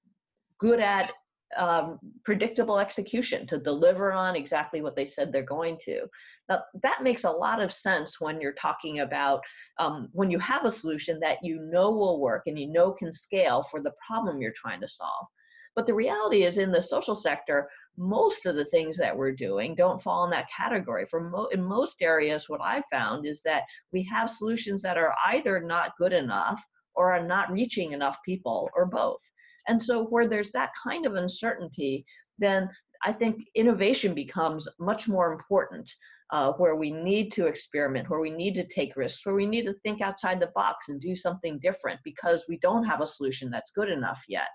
good 0.59 0.79
at 0.79 1.11
um, 1.57 1.99
predictable 2.23 2.79
execution 2.79 3.47
to 3.47 3.57
deliver 3.57 4.11
on 4.11 4.35
exactly 4.35 4.81
what 4.81 4.95
they 4.95 5.05
said 5.05 5.31
they're 5.31 5.43
going 5.43 5.77
to. 5.85 6.01
Now, 6.47 6.63
that 6.83 7.03
makes 7.03 7.23
a 7.23 7.31
lot 7.31 7.61
of 7.61 7.73
sense 7.73 8.19
when 8.19 8.39
you're 8.41 8.53
talking 8.53 8.99
about 8.99 9.41
um, 9.79 10.09
when 10.13 10.29
you 10.31 10.39
have 10.39 10.65
a 10.65 10.71
solution 10.71 11.19
that 11.21 11.37
you 11.43 11.59
know 11.71 11.91
will 11.91 12.19
work 12.19 12.43
and 12.45 12.57
you 12.57 12.67
know 12.71 12.91
can 12.91 13.11
scale 13.13 13.63
for 13.63 13.81
the 13.81 13.93
problem 14.05 14.41
you're 14.41 14.53
trying 14.55 14.81
to 14.81 14.87
solve. 14.87 15.27
But 15.75 15.85
the 15.85 15.93
reality 15.93 16.43
is, 16.43 16.57
in 16.57 16.71
the 16.71 16.81
social 16.81 17.15
sector, 17.15 17.69
most 17.97 18.45
of 18.45 18.55
the 18.55 18.65
things 18.65 18.97
that 18.97 19.15
we're 19.15 19.31
doing 19.31 19.75
don't 19.75 20.01
fall 20.01 20.25
in 20.25 20.31
that 20.31 20.49
category. 20.49 21.05
For 21.05 21.29
mo- 21.29 21.49
in 21.53 21.63
most 21.63 22.01
areas, 22.01 22.49
what 22.49 22.61
I've 22.61 22.83
found 22.91 23.25
is 23.25 23.41
that 23.43 23.63
we 23.93 24.03
have 24.03 24.31
solutions 24.31 24.81
that 24.81 24.97
are 24.97 25.15
either 25.27 25.59
not 25.59 25.97
good 25.97 26.13
enough 26.13 26.63
or 26.95 27.13
are 27.13 27.25
not 27.25 27.51
reaching 27.51 27.91
enough 27.91 28.17
people 28.25 28.69
or 28.75 28.85
both. 28.85 29.21
And 29.67 29.81
so, 29.81 30.05
where 30.05 30.27
there's 30.27 30.51
that 30.51 30.71
kind 30.81 31.05
of 31.05 31.15
uncertainty, 31.15 32.05
then 32.37 32.69
I 33.03 33.13
think 33.13 33.43
innovation 33.55 34.13
becomes 34.13 34.67
much 34.79 35.07
more 35.07 35.31
important, 35.31 35.89
uh, 36.31 36.53
where 36.53 36.75
we 36.75 36.91
need 36.91 37.31
to 37.33 37.47
experiment, 37.47 38.09
where 38.09 38.19
we 38.19 38.29
need 38.29 38.55
to 38.55 38.67
take 38.67 38.95
risks, 38.95 39.25
where 39.25 39.35
we 39.35 39.45
need 39.45 39.65
to 39.65 39.73
think 39.83 40.01
outside 40.01 40.39
the 40.39 40.51
box 40.55 40.89
and 40.89 40.99
do 40.99 41.15
something 41.15 41.59
different 41.59 41.99
because 42.03 42.43
we 42.47 42.57
don't 42.57 42.83
have 42.85 43.01
a 43.01 43.07
solution 43.07 43.49
that's 43.49 43.71
good 43.71 43.89
enough 43.89 44.21
yet. 44.27 44.49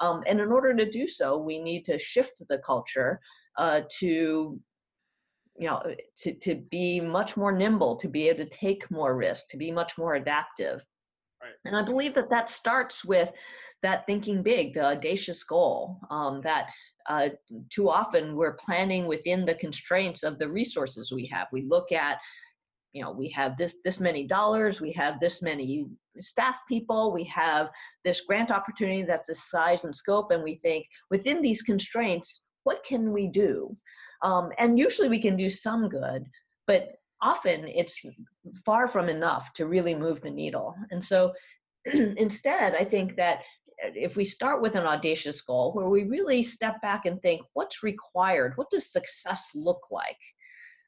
Um, 0.00 0.22
and 0.26 0.40
in 0.40 0.50
order 0.50 0.74
to 0.74 0.90
do 0.90 1.06
so, 1.06 1.38
we 1.38 1.60
need 1.60 1.84
to 1.84 1.98
shift 1.98 2.42
the 2.48 2.58
culture 2.58 3.20
uh, 3.56 3.82
to 4.00 4.60
you 5.56 5.68
know 5.68 5.82
to, 6.18 6.34
to 6.34 6.56
be 6.70 7.00
much 7.00 7.36
more 7.36 7.52
nimble 7.52 7.96
to 7.96 8.08
be 8.08 8.28
able 8.28 8.44
to 8.44 8.50
take 8.50 8.90
more 8.90 9.16
risk 9.16 9.44
to 9.50 9.56
be 9.56 9.70
much 9.70 9.96
more 9.96 10.16
adaptive 10.16 10.84
right. 11.40 11.52
and 11.64 11.76
i 11.76 11.82
believe 11.82 12.12
that 12.14 12.28
that 12.28 12.50
starts 12.50 13.04
with 13.04 13.28
that 13.84 14.06
thinking 14.06 14.42
big, 14.42 14.74
the 14.74 14.84
audacious 14.84 15.44
goal, 15.44 16.00
um, 16.10 16.40
that 16.42 16.68
uh, 17.06 17.28
too 17.70 17.90
often 17.90 18.34
we're 18.34 18.54
planning 18.54 19.06
within 19.06 19.44
the 19.44 19.54
constraints 19.54 20.22
of 20.22 20.38
the 20.38 20.48
resources 20.48 21.12
we 21.12 21.26
have. 21.26 21.48
We 21.52 21.62
look 21.62 21.92
at, 21.92 22.16
you 22.94 23.02
know, 23.02 23.12
we 23.12 23.28
have 23.28 23.58
this 23.58 23.76
this 23.84 24.00
many 24.00 24.26
dollars, 24.26 24.80
we 24.80 24.90
have 24.92 25.20
this 25.20 25.42
many 25.42 25.86
staff 26.18 26.60
people, 26.66 27.12
we 27.12 27.24
have 27.24 27.68
this 28.04 28.22
grant 28.22 28.50
opportunity 28.50 29.02
that's 29.02 29.28
the 29.28 29.34
size 29.34 29.84
and 29.84 29.94
scope, 29.94 30.30
and 30.30 30.42
we 30.42 30.56
think 30.56 30.86
within 31.10 31.42
these 31.42 31.60
constraints, 31.60 32.42
what 32.62 32.82
can 32.84 33.12
we 33.12 33.26
do? 33.26 33.76
Um, 34.22 34.50
and 34.58 34.78
usually 34.78 35.10
we 35.10 35.20
can 35.20 35.36
do 35.36 35.50
some 35.50 35.90
good, 35.90 36.24
but 36.66 36.92
often 37.20 37.68
it's 37.68 38.00
far 38.64 38.88
from 38.88 39.10
enough 39.10 39.52
to 39.54 39.66
really 39.66 39.94
move 39.94 40.22
the 40.22 40.30
needle. 40.30 40.74
And 40.90 41.04
so 41.04 41.34
instead, 41.92 42.74
I 42.74 42.84
think 42.84 43.16
that 43.16 43.40
if 43.78 44.16
we 44.16 44.24
start 44.24 44.62
with 44.62 44.74
an 44.74 44.84
audacious 44.84 45.40
goal 45.40 45.72
where 45.72 45.88
we 45.88 46.04
really 46.04 46.42
step 46.42 46.80
back 46.82 47.06
and 47.06 47.20
think 47.22 47.42
what's 47.52 47.82
required? 47.82 48.52
What 48.56 48.70
does 48.70 48.90
success 48.90 49.46
look 49.54 49.82
like? 49.90 50.18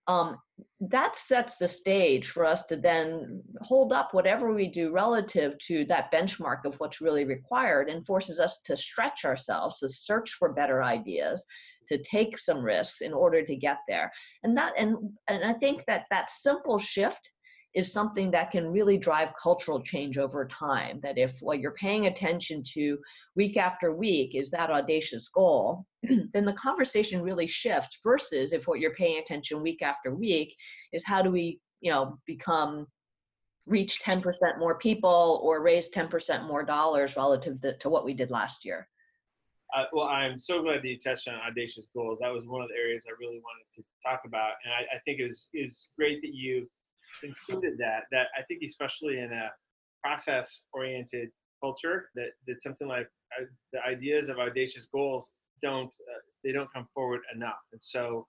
Um, 0.09 0.38
that 0.81 1.16
sets 1.16 1.57
the 1.57 1.66
stage 1.66 2.29
for 2.31 2.44
us 2.44 2.64
to 2.66 2.77
then 2.77 3.42
hold 3.62 3.92
up 3.92 4.14
whatever 4.14 4.53
we 4.53 4.68
do 4.68 4.92
relative 4.92 5.59
to 5.66 5.85
that 5.87 6.12
benchmark 6.12 6.64
of 6.64 6.75
what's 6.77 7.01
really 7.01 7.25
required 7.25 7.88
and 7.88 8.07
forces 8.07 8.38
us 8.38 8.61
to 8.66 8.77
stretch 8.77 9.25
ourselves 9.25 9.79
to 9.79 9.88
search 9.88 10.35
for 10.38 10.53
better 10.53 10.83
ideas 10.85 11.44
to 11.88 12.03
take 12.03 12.38
some 12.38 12.62
risks 12.62 13.01
in 13.01 13.12
order 13.12 13.44
to 13.44 13.57
get 13.57 13.79
there. 13.88 14.12
And 14.42 14.57
that 14.57 14.75
and 14.79 14.96
and 15.29 15.44
i 15.44 15.53
think 15.55 15.85
that 15.87 16.07
that 16.11 16.31
simple 16.31 16.79
shift 16.79 17.31
is 17.76 17.92
something 17.92 18.30
that 18.30 18.50
can 18.50 18.72
really 18.72 18.96
drive 18.96 19.28
cultural 19.40 19.82
change 19.82 20.16
over 20.16 20.48
time. 20.48 20.98
That 21.02 21.18
if 21.18 21.38
what 21.42 21.60
you're 21.60 21.72
paying 21.72 22.06
attention 22.06 22.64
to 22.72 22.98
week 23.36 23.58
after 23.58 23.92
week 23.92 24.34
is 24.34 24.50
that 24.50 24.70
audacious 24.70 25.28
goal, 25.28 25.84
then 26.32 26.46
the 26.46 26.54
conversation 26.54 27.20
really 27.20 27.46
shifts 27.46 27.98
versus 28.02 28.54
if 28.54 28.66
what 28.66 28.80
you're 28.80 28.94
paying 28.94 29.18
attention 29.18 29.62
week 29.62 29.82
after 29.82 30.14
week 30.14 30.56
is 30.94 31.04
how 31.04 31.20
do 31.20 31.30
we, 31.30 31.60
you 31.82 31.92
know, 31.92 32.18
become 32.26 32.86
reach 33.66 34.00
10% 34.02 34.24
more 34.58 34.78
people 34.78 35.40
or 35.44 35.60
raise 35.60 35.90
10% 35.90 36.46
more 36.46 36.62
dollars 36.62 37.14
relative 37.14 37.60
to, 37.60 37.76
to 37.76 37.90
what 37.90 38.06
we 38.06 38.14
did 38.14 38.30
last 38.30 38.64
year. 38.64 38.88
Uh, 39.76 39.84
well, 39.92 40.06
I'm 40.06 40.38
so 40.38 40.62
glad 40.62 40.80
that 40.82 40.88
you 40.88 40.98
touched 40.98 41.28
on 41.28 41.34
audacious 41.34 41.88
goals. 41.94 42.20
That 42.22 42.32
was 42.32 42.46
one 42.46 42.62
of 42.62 42.68
the 42.68 42.76
areas 42.76 43.04
I 43.06 43.12
really 43.20 43.42
wanted 43.42 43.66
to 43.74 43.82
talk 44.02 44.22
about, 44.24 44.52
and 44.64 44.72
I, 44.72 44.96
I 44.96 44.98
think 45.04 45.18
it 45.18 45.26
was 45.26 45.48
is 45.52 45.88
great 45.98 46.22
that 46.22 46.32
you 46.32 46.68
included 47.22 47.79
that. 47.79 48.05
That 48.11 48.26
I 48.38 48.42
think, 48.42 48.62
especially 48.66 49.18
in 49.18 49.33
a 49.33 49.50
process-oriented 50.02 51.31
culture, 51.62 52.11
that 52.14 52.31
that 52.46 52.62
something 52.62 52.88
like 52.88 53.09
uh, 53.38 53.44
the 53.72 53.81
ideas 53.85 54.29
of 54.29 54.38
audacious 54.38 54.87
goals 54.92 55.31
don't 55.62 55.92
uh, 56.11 56.20
they 56.44 56.52
don't 56.52 56.72
come 56.72 56.87
forward 56.94 57.20
enough. 57.35 57.62
And 57.72 57.83
so, 57.83 58.26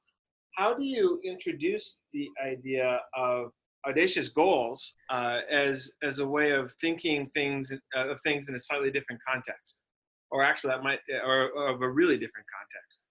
how 0.56 0.74
do 0.74 0.84
you 0.84 1.20
introduce 1.24 2.02
the 2.14 2.28
idea 2.46 3.00
of 3.16 3.52
audacious 3.88 4.30
goals 4.30 4.96
uh, 5.10 5.40
as 5.52 5.94
as 6.04 6.20
a 6.20 6.28
way 6.28 6.52
of 6.52 6.72
thinking 6.82 7.30
things 7.34 7.74
uh, 7.96 8.10
of 8.10 8.20
things 8.22 8.50
in 8.50 8.56
a 8.56 8.60
slightly 8.60 8.92
different 8.92 9.22
context, 9.28 9.84
or 10.32 10.44
actually 10.44 10.72
that 10.72 10.84
might 10.84 11.00
or, 11.26 11.50
or 11.50 11.68
of 11.70 11.82
a 11.82 11.90
really 11.90 12.18
different 12.18 12.48
context? 12.56 13.07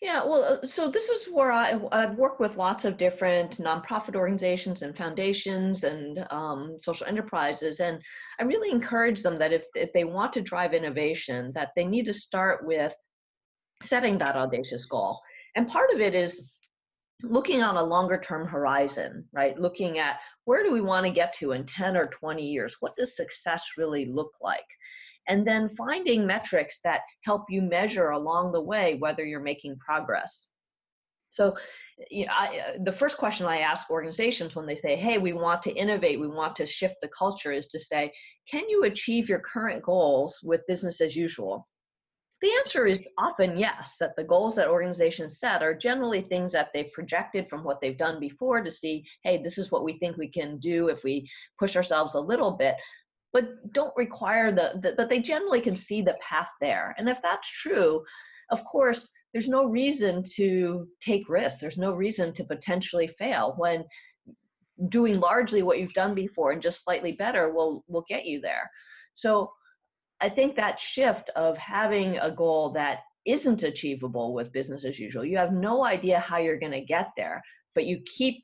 Yeah, 0.00 0.24
well, 0.24 0.44
uh, 0.44 0.66
so 0.66 0.90
this 0.90 1.08
is 1.08 1.26
where 1.26 1.50
I, 1.50 1.76
I've 1.90 2.16
worked 2.16 2.38
with 2.38 2.56
lots 2.56 2.84
of 2.84 2.96
different 2.96 3.58
nonprofit 3.58 4.14
organizations 4.14 4.82
and 4.82 4.96
foundations 4.96 5.82
and 5.82 6.24
um, 6.30 6.76
social 6.80 7.06
enterprises, 7.06 7.80
and 7.80 8.00
I 8.38 8.44
really 8.44 8.70
encourage 8.70 9.22
them 9.22 9.38
that 9.38 9.52
if, 9.52 9.64
if 9.74 9.92
they 9.92 10.04
want 10.04 10.32
to 10.34 10.40
drive 10.40 10.72
innovation, 10.72 11.50
that 11.56 11.70
they 11.74 11.84
need 11.84 12.06
to 12.06 12.12
start 12.12 12.64
with 12.64 12.94
setting 13.82 14.18
that 14.18 14.36
audacious 14.36 14.86
goal. 14.86 15.20
And 15.56 15.68
part 15.68 15.90
of 15.92 16.00
it 16.00 16.14
is 16.14 16.44
looking 17.22 17.64
on 17.64 17.76
a 17.76 17.82
longer 17.82 18.20
term 18.20 18.46
horizon, 18.46 19.26
right? 19.32 19.58
Looking 19.58 19.98
at 19.98 20.20
where 20.44 20.62
do 20.62 20.72
we 20.72 20.80
want 20.80 21.06
to 21.06 21.12
get 21.12 21.32
to 21.38 21.52
in 21.52 21.66
10 21.66 21.96
or 21.96 22.06
20 22.06 22.42
years? 22.44 22.76
What 22.78 22.96
does 22.96 23.16
success 23.16 23.64
really 23.76 24.06
look 24.06 24.30
like? 24.40 24.64
And 25.28 25.46
then 25.46 25.74
finding 25.76 26.26
metrics 26.26 26.80
that 26.84 27.02
help 27.24 27.44
you 27.50 27.62
measure 27.62 28.10
along 28.10 28.52
the 28.52 28.60
way 28.60 28.96
whether 28.98 29.24
you're 29.24 29.40
making 29.40 29.78
progress. 29.78 30.48
So, 31.30 31.50
you 32.10 32.26
know, 32.26 32.32
I, 32.32 32.58
uh, 32.58 32.78
the 32.84 32.92
first 32.92 33.18
question 33.18 33.46
I 33.46 33.58
ask 33.58 33.90
organizations 33.90 34.56
when 34.56 34.66
they 34.66 34.76
say, 34.76 34.96
hey, 34.96 35.18
we 35.18 35.34
want 35.34 35.62
to 35.62 35.74
innovate, 35.74 36.18
we 36.18 36.28
want 36.28 36.56
to 36.56 36.66
shift 36.66 36.96
the 37.02 37.08
culture, 37.08 37.52
is 37.52 37.66
to 37.68 37.80
say, 37.80 38.12
can 38.50 38.68
you 38.68 38.84
achieve 38.84 39.28
your 39.28 39.40
current 39.40 39.82
goals 39.82 40.38
with 40.42 40.66
business 40.66 41.00
as 41.00 41.14
usual? 41.14 41.68
The 42.40 42.52
answer 42.60 42.86
is 42.86 43.04
often 43.18 43.58
yes, 43.58 43.96
that 43.98 44.14
the 44.16 44.22
goals 44.22 44.54
that 44.54 44.68
organizations 44.68 45.40
set 45.40 45.60
are 45.60 45.74
generally 45.74 46.22
things 46.22 46.52
that 46.52 46.68
they've 46.72 46.92
projected 46.92 47.50
from 47.50 47.64
what 47.64 47.80
they've 47.80 47.98
done 47.98 48.20
before 48.20 48.62
to 48.62 48.70
see, 48.70 49.04
hey, 49.24 49.42
this 49.42 49.58
is 49.58 49.72
what 49.72 49.84
we 49.84 49.98
think 49.98 50.16
we 50.16 50.28
can 50.28 50.58
do 50.58 50.88
if 50.88 51.02
we 51.02 51.28
push 51.58 51.74
ourselves 51.76 52.14
a 52.14 52.20
little 52.20 52.52
bit, 52.52 52.76
but 53.38 53.72
don't 53.72 53.96
require 53.96 54.50
the, 54.50 54.80
the 54.82 54.94
but 54.96 55.08
they 55.08 55.20
generally 55.20 55.60
can 55.60 55.76
see 55.76 56.02
the 56.02 56.16
path 56.20 56.48
there. 56.60 56.94
And 56.98 57.08
if 57.08 57.18
that's 57.22 57.48
true, 57.48 58.02
of 58.50 58.64
course, 58.64 59.08
there's 59.32 59.48
no 59.48 59.64
reason 59.66 60.24
to 60.34 60.88
take 61.00 61.28
risks. 61.28 61.60
There's 61.60 61.78
no 61.78 61.92
reason 61.92 62.32
to 62.34 62.44
potentially 62.44 63.06
fail 63.06 63.54
when 63.56 63.84
doing 64.88 65.20
largely 65.20 65.62
what 65.62 65.78
you've 65.78 65.92
done 65.92 66.14
before 66.14 66.50
and 66.50 66.62
just 66.62 66.82
slightly 66.82 67.12
better 67.12 67.52
will 67.52 67.84
will 67.86 68.04
get 68.08 68.24
you 68.24 68.40
there. 68.40 68.68
So 69.14 69.52
I 70.20 70.28
think 70.28 70.56
that 70.56 70.80
shift 70.80 71.30
of 71.36 71.56
having 71.58 72.18
a 72.18 72.30
goal 72.30 72.72
that 72.72 73.00
isn't 73.24 73.62
achievable 73.62 74.34
with 74.34 74.52
business 74.52 74.84
as 74.84 74.98
usual, 74.98 75.24
you 75.24 75.36
have 75.36 75.52
no 75.52 75.84
idea 75.84 76.18
how 76.18 76.38
you're 76.38 76.58
going 76.58 76.72
to 76.72 76.80
get 76.80 77.10
there, 77.16 77.40
but 77.76 77.86
you 77.86 78.00
keep 78.16 78.42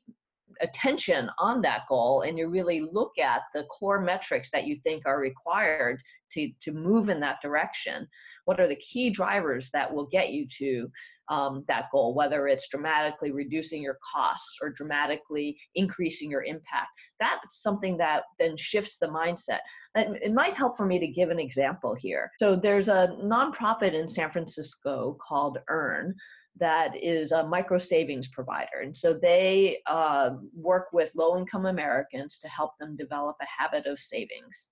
attention 0.61 1.29
on 1.39 1.61
that 1.61 1.81
goal 1.89 2.21
and 2.21 2.37
you 2.37 2.47
really 2.47 2.87
look 2.91 3.17
at 3.17 3.41
the 3.53 3.63
core 3.63 4.01
metrics 4.01 4.49
that 4.51 4.65
you 4.65 4.79
think 4.83 5.03
are 5.05 5.19
required 5.19 6.01
to, 6.31 6.51
to 6.61 6.71
move 6.71 7.09
in 7.09 7.19
that 7.19 7.41
direction. 7.41 8.07
What 8.45 8.59
are 8.59 8.67
the 8.67 8.75
key 8.75 9.09
drivers 9.09 9.69
that 9.73 9.91
will 9.91 10.05
get 10.05 10.29
you 10.29 10.47
to 10.59 10.89
um, 11.29 11.63
that 11.67 11.85
goal, 11.91 12.13
whether 12.13 12.47
it's 12.47 12.69
dramatically 12.69 13.31
reducing 13.31 13.81
your 13.81 13.97
costs 14.13 14.57
or 14.61 14.69
dramatically 14.69 15.57
increasing 15.75 16.29
your 16.29 16.43
impact. 16.43 16.91
That's 17.19 17.61
something 17.61 17.97
that 17.97 18.23
then 18.39 18.55
shifts 18.57 18.97
the 18.99 19.07
mindset. 19.07 19.59
And 19.95 20.17
it 20.17 20.33
might 20.33 20.53
help 20.53 20.77
for 20.77 20.85
me 20.85 20.99
to 20.99 21.07
give 21.07 21.29
an 21.29 21.39
example 21.39 21.95
here. 21.95 22.31
So 22.39 22.55
there's 22.55 22.89
a 22.89 23.15
nonprofit 23.23 23.93
in 23.93 24.07
San 24.07 24.29
Francisco 24.29 25.17
called 25.27 25.57
Earn 25.69 26.15
that 26.59 26.91
is 27.01 27.31
a 27.31 27.43
micro 27.43 27.77
savings 27.77 28.27
provider. 28.29 28.81
And 28.81 28.95
so 28.95 29.13
they 29.13 29.79
uh, 29.87 30.31
work 30.55 30.87
with 30.93 31.11
low 31.15 31.37
income 31.37 31.65
Americans 31.65 32.39
to 32.39 32.47
help 32.47 32.71
them 32.79 32.95
develop 32.95 33.35
a 33.41 33.61
habit 33.61 33.85
of 33.87 33.99
savings. 33.99 34.67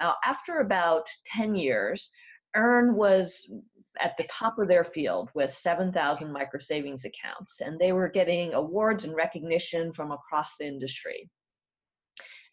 Now, 0.00 0.14
after 0.24 0.58
about 0.58 1.06
10 1.34 1.54
years, 1.54 2.10
Earn 2.56 2.94
was 2.94 3.50
at 4.00 4.16
the 4.16 4.26
top 4.30 4.58
of 4.58 4.68
their 4.68 4.84
field 4.84 5.30
with 5.34 5.54
7,000 5.54 6.32
micro 6.32 6.60
savings 6.60 7.04
accounts, 7.04 7.60
and 7.60 7.78
they 7.78 7.92
were 7.92 8.08
getting 8.08 8.54
awards 8.54 9.04
and 9.04 9.14
recognition 9.14 9.92
from 9.92 10.10
across 10.10 10.52
the 10.58 10.66
industry. 10.66 11.30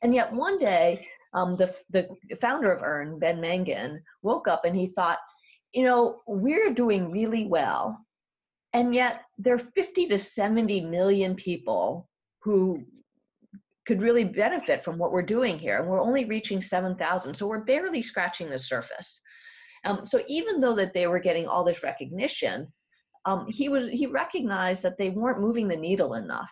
And 0.04 0.14
yet 0.14 0.34
one 0.34 0.60
day, 0.60 1.08
um, 1.34 1.56
the, 1.58 1.74
the 1.90 2.08
founder 2.40 2.72
of 2.72 2.84
Earn, 2.84 3.20
Ben 3.20 3.40
Mangan, 3.40 4.02
woke 4.22 4.48
up 4.48 4.66
and 4.66 4.76
he 4.76 4.88
thought, 4.88 5.20
you 5.74 5.84
know, 5.84 6.20
we're 6.28 6.74
doing 6.74 7.12
really 7.12 7.46
well, 7.48 7.98
and 8.74 8.94
yet 8.96 9.22
there 9.38 9.56
are 9.56 9.60
50 9.60 10.08
to 10.08 10.20
70 10.20 10.82
million 10.82 11.36
people 11.36 12.08
who 12.42 12.84
could 13.86 14.02
really 14.02 14.24
benefit 14.24 14.84
from 14.84 14.98
what 14.98 15.12
we're 15.12 15.22
doing 15.22 15.58
here, 15.58 15.80
and 15.80 15.88
we're 15.88 16.02
only 16.02 16.26
reaching 16.26 16.62
7,000, 16.62 17.36
so 17.36 17.48
we're 17.48 17.64
barely 17.64 18.02
scratching 18.02 18.50
the 18.50 18.60
surface. 18.60 19.20
Um, 19.84 20.06
so 20.06 20.22
even 20.28 20.62
though 20.62 20.76
that 20.76 20.94
they 20.94 21.08
were 21.08 21.20
getting 21.20 21.48
all 21.48 21.64
this 21.64 21.84
recognition, 21.84 22.72
um, 23.26 23.48
he 23.50 23.70
was 23.70 23.90
he 23.90 24.06
recognized 24.08 24.84
that 24.84 24.98
they 24.98 25.10
weren't 25.10 25.42
moving 25.42 25.68
the 25.68 25.76
needle 25.76 26.14
enough. 26.16 26.52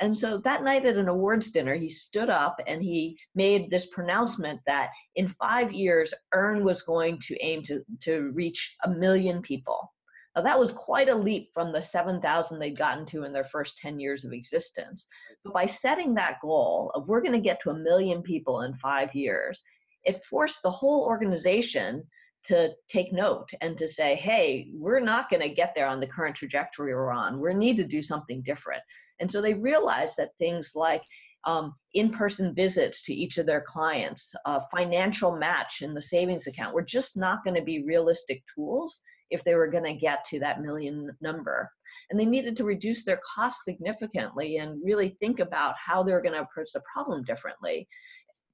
And 0.00 0.16
so 0.16 0.38
that 0.38 0.64
night 0.64 0.86
at 0.86 0.96
an 0.96 1.08
awards 1.08 1.50
dinner, 1.50 1.74
he 1.74 1.90
stood 1.90 2.30
up 2.30 2.58
and 2.66 2.82
he 2.82 3.18
made 3.34 3.70
this 3.70 3.86
pronouncement 3.86 4.60
that 4.66 4.88
in 5.16 5.28
five 5.38 5.72
years, 5.72 6.14
Earn 6.32 6.64
was 6.64 6.82
going 6.82 7.20
to 7.26 7.38
aim 7.44 7.62
to, 7.64 7.82
to 8.04 8.30
reach 8.34 8.76
a 8.84 8.90
million 8.90 9.42
people. 9.42 9.92
Now, 10.36 10.42
that 10.42 10.58
was 10.58 10.72
quite 10.72 11.08
a 11.08 11.14
leap 11.14 11.50
from 11.52 11.72
the 11.72 11.82
7,000 11.82 12.58
they'd 12.58 12.78
gotten 12.78 13.04
to 13.06 13.24
in 13.24 13.32
their 13.32 13.44
first 13.44 13.78
10 13.78 13.98
years 13.98 14.24
of 14.24 14.32
existence. 14.32 15.08
But 15.44 15.52
by 15.52 15.66
setting 15.66 16.14
that 16.14 16.40
goal 16.40 16.92
of 16.94 17.08
we're 17.08 17.20
going 17.20 17.32
to 17.32 17.40
get 17.40 17.60
to 17.62 17.70
a 17.70 17.78
million 17.78 18.22
people 18.22 18.62
in 18.62 18.74
five 18.74 19.14
years, 19.14 19.60
it 20.04 20.24
forced 20.24 20.62
the 20.62 20.70
whole 20.70 21.04
organization 21.04 22.04
to 22.44 22.70
take 22.88 23.12
note 23.12 23.48
and 23.60 23.76
to 23.76 23.88
say, 23.88 24.14
hey, 24.14 24.70
we're 24.72 25.00
not 25.00 25.28
going 25.28 25.42
to 25.42 25.54
get 25.54 25.72
there 25.74 25.86
on 25.86 26.00
the 26.00 26.06
current 26.06 26.36
trajectory 26.36 26.94
we're 26.94 27.10
on. 27.10 27.40
We 27.40 27.52
need 27.52 27.76
to 27.78 27.84
do 27.84 28.02
something 28.02 28.42
different. 28.42 28.82
And 29.18 29.30
so 29.30 29.42
they 29.42 29.54
realized 29.54 30.16
that 30.16 30.30
things 30.38 30.72
like 30.74 31.02
um, 31.44 31.74
in-person 31.94 32.54
visits 32.54 33.02
to 33.04 33.14
each 33.14 33.38
of 33.38 33.46
their 33.46 33.64
clients, 33.66 34.32
a 34.46 34.62
financial 34.74 35.36
match 35.36 35.82
in 35.82 35.92
the 35.92 36.02
savings 36.02 36.46
account 36.46 36.74
were 36.74 36.82
just 36.82 37.16
not 37.16 37.44
going 37.44 37.56
to 37.56 37.62
be 37.62 37.84
realistic 37.84 38.42
tools 38.54 39.00
if 39.30 39.44
they 39.44 39.54
were 39.54 39.68
going 39.68 39.84
to 39.84 39.94
get 39.94 40.24
to 40.26 40.38
that 40.40 40.60
million 40.60 41.10
number. 41.20 41.70
And 42.10 42.18
they 42.18 42.24
needed 42.24 42.56
to 42.56 42.64
reduce 42.64 43.04
their 43.04 43.20
costs 43.34 43.64
significantly 43.64 44.58
and 44.58 44.80
really 44.84 45.16
think 45.20 45.40
about 45.40 45.74
how 45.84 46.02
they 46.02 46.12
were 46.12 46.22
going 46.22 46.34
to 46.34 46.42
approach 46.42 46.70
the 46.72 46.82
problem 46.92 47.24
differently. 47.24 47.88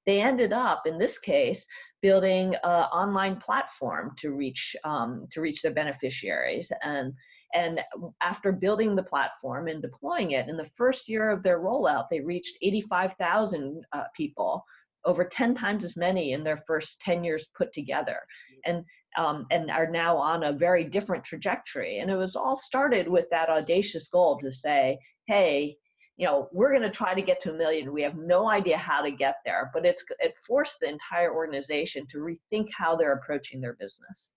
They 0.06 0.20
ended 0.20 0.52
up, 0.52 0.86
in 0.86 0.98
this 0.98 1.18
case, 1.18 1.66
building 2.00 2.54
an 2.62 2.84
online 2.92 3.36
platform 3.36 4.12
to 4.18 4.30
reach 4.30 4.76
um, 4.84 5.26
to 5.32 5.40
reach 5.40 5.62
their 5.62 5.72
beneficiaries 5.72 6.70
and 6.82 7.12
and 7.54 7.80
after 8.22 8.52
building 8.52 8.94
the 8.94 9.02
platform 9.02 9.68
and 9.68 9.80
deploying 9.80 10.32
it 10.32 10.48
in 10.48 10.56
the 10.56 10.70
first 10.76 11.08
year 11.08 11.30
of 11.30 11.42
their 11.42 11.60
rollout 11.60 12.04
they 12.10 12.20
reached 12.20 12.56
85,000 12.62 13.82
uh, 13.92 14.04
people 14.16 14.64
over 15.04 15.24
10 15.24 15.54
times 15.54 15.84
as 15.84 15.96
many 15.96 16.32
in 16.32 16.44
their 16.44 16.58
first 16.58 17.00
10 17.00 17.24
years 17.24 17.48
put 17.56 17.72
together 17.72 18.18
and 18.66 18.84
um, 19.16 19.46
and 19.50 19.70
are 19.70 19.90
now 19.90 20.16
on 20.16 20.44
a 20.44 20.52
very 20.52 20.84
different 20.84 21.24
trajectory. 21.24 21.98
And 21.98 22.10
it 22.10 22.16
was 22.16 22.36
all 22.36 22.56
started 22.56 23.08
with 23.08 23.26
that 23.30 23.48
audacious 23.48 24.08
goal 24.08 24.38
to 24.40 24.52
say 24.52 24.98
hey 25.26 25.76
you 26.16 26.26
know 26.26 26.48
we're 26.52 26.70
going 26.70 26.82
to 26.82 26.90
try 26.90 27.14
to 27.14 27.22
get 27.22 27.40
to 27.42 27.50
a 27.50 27.54
million. 27.54 27.92
We 27.92 28.02
have 28.02 28.16
no 28.16 28.48
idea 28.48 28.78
how 28.78 29.02
to 29.02 29.10
get 29.10 29.36
there 29.44 29.70
but 29.74 29.84
it's 29.84 30.04
it 30.20 30.34
forced 30.46 30.80
the 30.80 30.88
entire 30.88 31.34
organization 31.34 32.06
to 32.12 32.18
rethink 32.18 32.68
how 32.76 32.96
they're 32.96 33.14
approaching 33.14 33.60
their 33.60 33.74
business. 33.74 34.30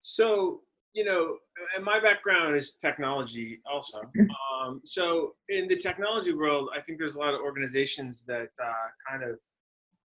So 0.00 0.60
you 0.94 1.04
know 1.04 1.36
and 1.76 1.84
my 1.84 2.00
background 2.00 2.56
is 2.56 2.76
technology 2.76 3.60
also. 3.70 4.00
Mm-hmm. 4.16 4.68
um, 4.68 4.80
so 4.84 5.34
in 5.48 5.66
the 5.66 5.76
technology 5.76 6.32
world 6.32 6.68
i 6.76 6.80
think 6.80 6.98
there's 6.98 7.14
a 7.14 7.18
lot 7.18 7.34
of 7.34 7.40
organizations 7.40 8.24
that 8.26 8.50
uh, 8.62 8.88
kind 9.08 9.22
of 9.22 9.38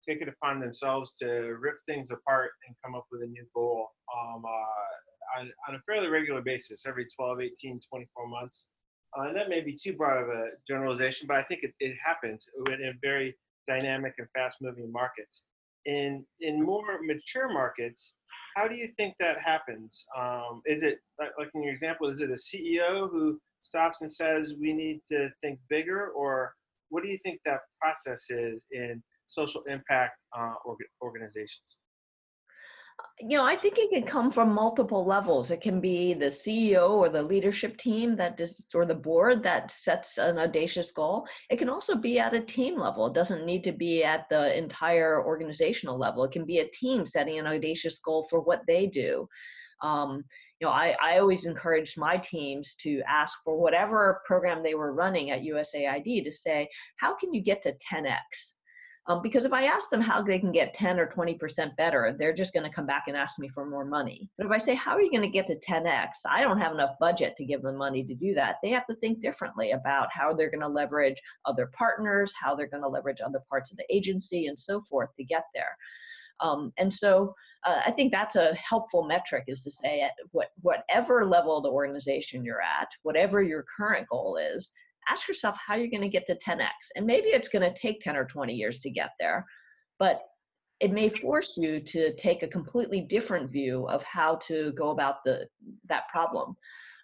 take 0.07 0.21
it 0.21 0.27
upon 0.27 0.59
themselves 0.59 1.17
to 1.17 1.27
rip 1.59 1.75
things 1.87 2.11
apart 2.11 2.51
and 2.67 2.75
come 2.83 2.95
up 2.95 3.05
with 3.11 3.21
a 3.23 3.27
new 3.27 3.45
goal 3.55 3.87
um, 4.15 4.43
uh, 4.45 5.39
on, 5.39 5.51
on 5.67 5.75
a 5.75 5.79
fairly 5.85 6.07
regular 6.07 6.41
basis 6.41 6.85
every 6.85 7.05
12 7.15 7.41
18 7.41 7.79
24 7.89 8.27
months 8.27 8.67
uh, 9.17 9.27
and 9.27 9.35
that 9.35 9.49
may 9.49 9.61
be 9.61 9.77
too 9.81 9.93
broad 9.93 10.21
of 10.21 10.29
a 10.29 10.49
generalization, 10.67 11.27
but 11.27 11.37
I 11.37 11.43
think 11.43 11.61
it, 11.63 11.73
it 11.79 11.95
happens 12.03 12.49
in 12.67 12.97
very 13.01 13.35
dynamic 13.67 14.13
and 14.17 14.27
fast 14.35 14.57
moving 14.61 14.91
markets. 14.91 15.45
In, 15.85 16.25
in 16.41 16.61
more 16.61 16.99
mature 17.01 17.51
markets, 17.51 18.17
how 18.55 18.67
do 18.67 18.75
you 18.75 18.89
think 18.97 19.15
that 19.19 19.37
happens? 19.43 20.05
Um, 20.17 20.61
is 20.65 20.83
it, 20.83 20.99
like 21.19 21.49
in 21.53 21.63
your 21.63 21.73
example, 21.73 22.09
is 22.09 22.21
it 22.21 22.29
a 22.29 22.33
CEO 22.33 23.09
who 23.09 23.39
stops 23.61 24.01
and 24.01 24.11
says, 24.11 24.55
we 24.59 24.73
need 24.73 25.01
to 25.11 25.29
think 25.41 25.59
bigger? 25.69 26.09
Or 26.09 26.53
what 26.89 27.03
do 27.03 27.09
you 27.09 27.19
think 27.23 27.39
that 27.45 27.59
process 27.79 28.29
is 28.29 28.65
in 28.71 29.01
social 29.27 29.63
impact 29.69 30.17
uh, 30.37 30.53
organizations? 31.01 31.77
you 33.19 33.37
know, 33.37 33.45
I 33.45 33.55
think 33.55 33.77
it 33.77 33.89
can 33.89 34.03
come 34.03 34.31
from 34.31 34.53
multiple 34.53 35.05
levels. 35.05 35.51
It 35.51 35.61
can 35.61 35.79
be 35.79 36.13
the 36.13 36.25
CEO 36.25 36.89
or 36.89 37.09
the 37.09 37.21
leadership 37.21 37.77
team 37.77 38.15
that 38.17 38.37
does, 38.37 38.63
or 38.73 38.85
the 38.85 38.95
board 38.95 39.43
that 39.43 39.71
sets 39.71 40.17
an 40.17 40.37
audacious 40.37 40.91
goal. 40.91 41.27
It 41.49 41.57
can 41.57 41.69
also 41.69 41.95
be 41.95 42.19
at 42.19 42.33
a 42.33 42.41
team 42.41 42.79
level. 42.79 43.07
It 43.07 43.13
doesn't 43.13 43.45
need 43.45 43.63
to 43.65 43.71
be 43.71 44.03
at 44.03 44.27
the 44.29 44.57
entire 44.57 45.25
organizational 45.25 45.97
level. 45.97 46.23
It 46.23 46.31
can 46.31 46.45
be 46.45 46.59
a 46.59 46.69
team 46.69 47.05
setting 47.05 47.39
an 47.39 47.47
audacious 47.47 47.99
goal 47.99 48.27
for 48.29 48.41
what 48.41 48.61
they 48.67 48.87
do. 48.87 49.27
Um, 49.81 50.23
you 50.59 50.67
know, 50.67 50.71
I, 50.71 50.95
I 51.03 51.19
always 51.19 51.45
encouraged 51.45 51.97
my 51.97 52.17
teams 52.17 52.75
to 52.81 53.01
ask 53.07 53.33
for 53.43 53.57
whatever 53.59 54.21
program 54.25 54.63
they 54.63 54.75
were 54.75 54.93
running 54.93 55.31
at 55.31 55.41
USAID 55.41 56.23
to 56.23 56.31
say, 56.31 56.69
how 56.97 57.15
can 57.15 57.33
you 57.33 57.41
get 57.41 57.61
to 57.63 57.75
10x? 57.93 58.54
Um, 59.07 59.21
because 59.21 59.45
if 59.45 59.53
I 59.53 59.65
ask 59.65 59.89
them 59.89 60.01
how 60.01 60.23
they 60.23 60.39
can 60.39 60.51
get 60.51 60.73
10 60.73 60.99
or 60.99 61.05
20% 61.05 61.75
better, 61.75 62.15
they're 62.17 62.33
just 62.33 62.53
going 62.53 62.65
to 62.65 62.75
come 62.75 62.87
back 62.87 63.03
and 63.07 63.15
ask 63.15 63.37
me 63.37 63.47
for 63.47 63.65
more 63.65 63.85
money. 63.85 64.29
But 64.35 64.47
if 64.47 64.51
I 64.51 64.57
say, 64.57 64.73
How 64.73 64.91
are 64.91 65.01
you 65.01 65.11
going 65.11 65.21
to 65.21 65.27
get 65.27 65.45
to 65.47 65.55
10x? 65.57 66.09
I 66.27 66.41
don't 66.41 66.59
have 66.59 66.73
enough 66.73 66.97
budget 66.99 67.35
to 67.37 67.45
give 67.45 67.61
them 67.61 67.77
money 67.77 68.03
to 68.03 68.15
do 68.15 68.33
that. 68.33 68.55
They 68.63 68.69
have 68.69 68.87
to 68.87 68.95
think 68.95 69.21
differently 69.21 69.71
about 69.71 70.09
how 70.11 70.33
they're 70.33 70.49
going 70.49 70.61
to 70.61 70.67
leverage 70.67 71.21
other 71.45 71.69
partners, 71.77 72.33
how 72.39 72.55
they're 72.55 72.67
going 72.67 72.83
to 72.83 72.89
leverage 72.89 73.21
other 73.23 73.43
parts 73.47 73.71
of 73.71 73.77
the 73.77 73.85
agency, 73.95 74.47
and 74.47 74.57
so 74.57 74.81
forth 74.81 75.09
to 75.17 75.23
get 75.23 75.43
there. 75.53 75.77
Um, 76.39 76.73
and 76.77 76.93
so 76.93 77.33
uh, 77.65 77.81
I 77.85 77.91
think 77.91 78.11
that's 78.11 78.35
a 78.35 78.55
helpful 78.55 79.05
metric 79.05 79.45
is 79.47 79.63
to 79.63 79.71
say 79.71 80.01
at 80.01 80.11
what, 80.31 80.49
whatever 80.61 81.25
level 81.25 81.57
of 81.57 81.63
the 81.63 81.69
organization 81.69 82.43
you're 82.43 82.61
at, 82.61 82.87
whatever 83.03 83.41
your 83.41 83.65
current 83.77 84.07
goal 84.09 84.37
is, 84.37 84.73
ask 85.09 85.27
yourself 85.27 85.55
how 85.65 85.75
you're 85.75 85.89
going 85.89 86.01
to 86.01 86.09
get 86.09 86.27
to 86.27 86.35
10x. 86.35 86.69
And 86.95 87.05
maybe 87.05 87.27
it's 87.27 87.49
going 87.49 87.61
to 87.61 87.79
take 87.79 88.01
10 88.01 88.15
or 88.15 88.25
20 88.25 88.53
years 88.53 88.79
to 88.81 88.89
get 88.89 89.11
there, 89.19 89.45
but 89.99 90.21
it 90.79 90.91
may 90.91 91.09
force 91.09 91.55
you 91.57 91.79
to 91.79 92.13
take 92.15 92.43
a 92.43 92.47
completely 92.47 93.01
different 93.01 93.49
view 93.49 93.87
of 93.87 94.03
how 94.03 94.35
to 94.47 94.73
go 94.73 94.89
about 94.89 95.23
the 95.23 95.47
that 95.87 96.03
problem. 96.11 96.55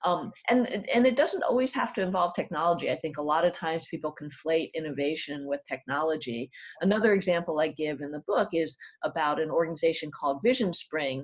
Um, 0.03 0.31
and 0.49 0.67
and 0.67 1.05
it 1.05 1.15
doesn't 1.15 1.43
always 1.43 1.73
have 1.75 1.93
to 1.93 2.01
involve 2.01 2.33
technology. 2.33 2.89
I 2.89 2.97
think 2.97 3.17
a 3.17 3.21
lot 3.21 3.45
of 3.45 3.55
times 3.55 3.85
people 3.89 4.15
conflate 4.19 4.73
innovation 4.73 5.45
with 5.45 5.61
technology. 5.69 6.49
Another 6.81 7.13
example 7.13 7.59
I 7.59 7.69
give 7.69 8.01
in 8.01 8.11
the 8.11 8.23
book 8.27 8.49
is 8.51 8.75
about 9.03 9.39
an 9.39 9.51
organization 9.51 10.09
called 10.11 10.41
Vision 10.43 10.73
Spring 10.73 11.23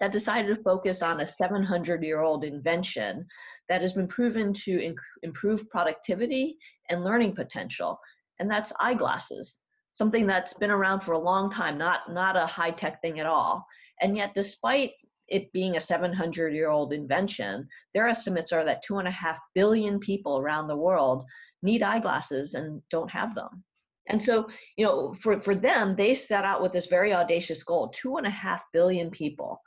that 0.00 0.12
decided 0.12 0.54
to 0.54 0.62
focus 0.62 1.02
on 1.02 1.20
a 1.20 1.26
700 1.26 2.02
year 2.02 2.20
old 2.20 2.44
invention 2.44 3.26
that 3.68 3.82
has 3.82 3.92
been 3.92 4.08
proven 4.08 4.52
to 4.52 4.78
inc- 4.78 4.94
improve 5.22 5.68
productivity 5.70 6.56
and 6.88 7.04
learning 7.04 7.34
potential, 7.34 7.98
and 8.38 8.50
that's 8.50 8.72
eyeglasses. 8.80 9.60
Something 9.92 10.26
that's 10.26 10.54
been 10.54 10.70
around 10.70 11.00
for 11.00 11.12
a 11.12 11.18
long 11.18 11.50
time, 11.50 11.76
not 11.76 12.12
not 12.12 12.36
a 12.36 12.46
high 12.46 12.70
tech 12.70 13.00
thing 13.02 13.20
at 13.20 13.26
all. 13.26 13.64
And 14.00 14.16
yet, 14.16 14.32
despite 14.34 14.92
it 15.28 15.52
being 15.52 15.76
a 15.76 15.80
700 15.80 16.52
year 16.52 16.68
old 16.68 16.92
invention, 16.92 17.68
their 17.94 18.08
estimates 18.08 18.52
are 18.52 18.64
that 18.64 18.82
two 18.82 18.98
and 18.98 19.08
a 19.08 19.12
half 19.12 19.38
billion 19.54 20.00
people 20.00 20.38
around 20.38 20.66
the 20.66 20.76
world 20.76 21.24
need 21.62 21.82
eyeglasses 21.82 22.54
and 22.54 22.82
don't 22.90 23.10
have 23.10 23.34
them. 23.34 23.62
And 24.08 24.20
so, 24.20 24.48
you 24.76 24.84
know, 24.84 25.12
for, 25.14 25.40
for 25.40 25.54
them, 25.54 25.94
they 25.96 26.14
set 26.14 26.44
out 26.44 26.62
with 26.62 26.72
this 26.72 26.86
very 26.86 27.12
audacious 27.12 27.62
goal 27.62 27.92
two 27.94 28.16
and 28.16 28.26
a 28.26 28.30
half 28.30 28.62
billion 28.72 29.10
people. 29.10 29.60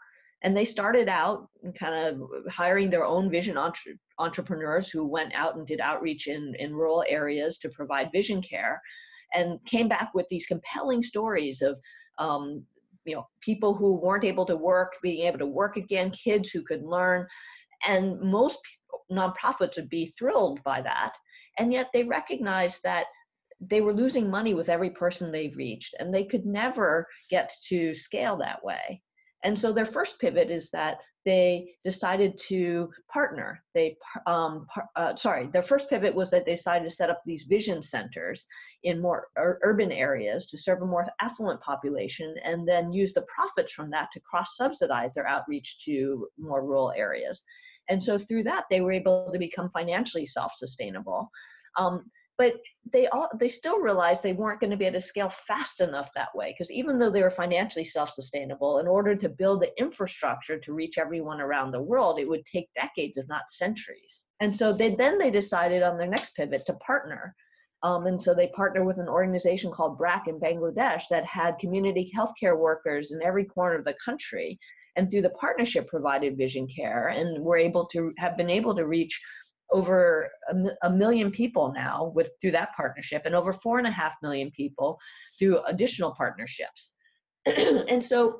And 0.44 0.56
they 0.56 0.66
started 0.66 1.08
out 1.08 1.48
kind 1.80 1.96
of 1.96 2.22
hiring 2.52 2.90
their 2.90 3.06
own 3.06 3.30
vision 3.30 3.58
entre- 3.58 3.94
entrepreneurs 4.20 4.90
who 4.90 5.08
went 5.08 5.34
out 5.34 5.56
and 5.56 5.66
did 5.66 5.80
outreach 5.80 6.28
in, 6.28 6.54
in 6.60 6.76
rural 6.76 7.04
areas 7.08 7.58
to 7.60 7.70
provide 7.70 8.12
vision 8.12 8.42
care 8.42 8.82
and 9.34 9.60
came 9.66 9.88
back 9.88 10.12
with 10.14 10.28
these 10.30 10.46
compelling 10.46 11.02
stories 11.02 11.62
of 11.62 11.78
um, 12.20 12.64
you 13.06 13.16
know 13.16 13.28
people 13.42 13.74
who 13.74 13.94
weren't 13.94 14.24
able 14.24 14.46
to 14.46 14.56
work 14.56 14.94
being 15.02 15.26
able 15.26 15.40
to 15.40 15.46
work 15.46 15.78
again 15.78 16.12
kids 16.12 16.50
who 16.50 16.62
could 16.62 16.84
learn 16.84 17.28
and 17.86 18.20
most 18.22 18.60
nonprofits 19.12 19.76
would 19.76 19.90
be 19.90 20.14
thrilled 20.18 20.62
by 20.64 20.82
that 20.82 21.14
and 21.60 21.74
yet 21.74 21.88
they 21.94 22.04
recognized 22.04 22.82
that 22.84 23.06
they 23.60 23.82
were 23.82 23.94
losing 23.94 24.30
money 24.30 24.54
with 24.54 24.70
every 24.70 24.90
person 24.90 25.32
they 25.32 25.52
reached 25.56 25.94
and 26.00 26.14
they 26.14 26.24
could 26.24 26.46
never 26.46 27.08
get 27.30 27.52
to 27.68 27.94
scale 27.94 28.38
that 28.38 28.64
way 28.64 29.02
and 29.44 29.58
so 29.58 29.72
their 29.72 29.86
first 29.86 30.20
pivot 30.20 30.50
is 30.50 30.70
that 30.72 31.00
they 31.26 31.74
decided 31.86 32.38
to 32.50 32.90
partner. 33.12 33.64
They, 33.74 33.96
um, 34.28 34.68
uh, 34.96 35.16
sorry, 35.16 35.48
their 35.54 35.64
first 35.64 35.90
pivot 35.90 36.14
was 36.14 36.30
that 36.32 36.46
they 36.46 36.56
decided 36.56 36.90
to 36.90 36.96
set 36.96 37.10
up 37.10 37.22
these 37.26 37.44
vision 37.44 37.82
centers 37.82 38.46
in 38.84 39.02
more 39.02 39.28
ur- 39.38 39.60
urban 39.64 39.92
areas 39.92 40.46
to 40.48 40.58
serve 40.58 40.82
a 40.82 40.86
more 40.86 41.08
affluent 41.22 41.62
population, 41.62 42.36
and 42.44 42.68
then 42.68 42.92
use 42.92 43.14
the 43.14 43.26
profits 43.34 43.72
from 43.72 43.90
that 43.92 44.10
to 44.12 44.20
cross-subsidize 44.20 45.14
their 45.14 45.28
outreach 45.28 45.78
to 45.86 46.28
more 46.38 46.66
rural 46.66 46.92
areas. 46.96 47.44
And 47.90 48.02
so 48.02 48.18
through 48.18 48.44
that, 48.44 48.66
they 48.70 48.82
were 48.82 48.92
able 48.92 49.30
to 49.32 49.40
become 49.40 49.70
financially 49.70 50.26
self-sustainable. 50.26 51.30
Um, 51.78 52.06
but 52.38 52.54
they 52.92 53.08
all 53.08 53.30
they 53.40 53.48
still 53.48 53.80
realized 53.80 54.24
they 54.24 54.34
weren't 54.34 54.60
going 54.60 54.72
to 54.72 54.78
be 54.78 54.86
able 54.86 55.00
to 55.00 55.06
scale 55.06 55.30
fast 55.30 55.82
enough 55.82 56.10
that 56.16 56.34
way 56.36 56.54
because 56.54 56.72
even 56.72 56.98
though 56.98 57.12
they 57.12 57.22
were 57.22 57.30
financially 57.30 57.86
self-sustainable 57.86 58.80
in 58.80 58.88
order 58.88 59.16
to 59.16 59.30
build 59.30 59.62
the 59.62 59.72
infrastructure 59.80 60.60
to 60.60 60.74
reach 60.74 60.98
everyone 60.98 61.40
around 61.40 61.72
the 61.72 61.82
world 61.82 62.20
it 62.20 62.28
would 62.28 62.46
take 62.52 62.68
decades 62.76 63.18
if 63.18 63.28
not 63.28 63.44
centuries 63.50 64.26
and 64.40 64.56
so 64.56 64.74
they 64.74 64.96
then 64.96 65.18
they 65.18 65.30
decided 65.30 65.84
on 65.84 65.98
their 65.98 66.08
next 66.08 66.36
pivot 66.36 66.66
to 66.66 66.74
partner 66.76 67.36
um, 67.84 68.08
and 68.08 68.20
so 68.20 68.34
they 68.34 68.48
partnered 68.48 68.86
with 68.86 68.98
an 68.98 69.10
organization 69.10 69.70
called 69.70 69.98
BRAC 69.98 70.28
in 70.28 70.40
Bangladesh 70.40 71.04
that 71.10 71.26
had 71.26 71.60
community 71.60 72.12
healthcare 72.18 72.58
workers 72.58 73.12
in 73.12 73.22
every 73.22 73.44
corner 73.44 73.76
of 73.76 73.84
the 73.84 73.96
country. 74.04 74.58
And 74.96 75.10
through 75.10 75.24
the 75.24 75.32
partnership 75.32 75.88
provided 75.88 76.38
vision 76.38 76.68
care 76.74 77.10
and 77.10 77.44
were 77.44 77.58
able 77.58 77.86
to 77.88 78.14
have 78.20 78.38
been 78.38 78.50
able 78.50 78.76
to 78.76 78.86
reach 78.86 79.20
over 79.74 80.30
a, 80.50 80.56
a, 80.84 80.90
million 80.90 81.32
people 81.32 81.74
now 81.76 82.12
with 82.16 82.30
through 82.40 82.52
that 82.52 82.70
partnership 82.78 83.24
and 83.26 83.36
over 83.36 83.52
four 83.52 83.80
and 83.80 83.88
a 83.88 83.92
half 83.92 84.16
million 84.22 84.52
people 84.52 85.00
through 85.38 85.60
additional 85.68 86.14
partnerships. 86.16 86.94
And 87.46 88.04
so 88.04 88.40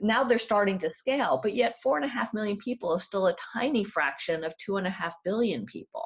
now 0.00 0.24
they're 0.24 0.38
starting 0.38 0.78
to 0.78 0.90
scale 0.90 1.40
but 1.42 1.54
yet 1.54 1.80
four 1.82 1.96
and 1.96 2.04
a 2.04 2.08
half 2.08 2.34
million 2.34 2.56
people 2.58 2.94
is 2.94 3.04
still 3.04 3.28
a 3.28 3.36
tiny 3.54 3.84
fraction 3.84 4.44
of 4.44 4.54
two 4.58 4.76
and 4.76 4.86
a 4.86 4.90
half 4.90 5.14
billion 5.24 5.64
people. 5.66 6.04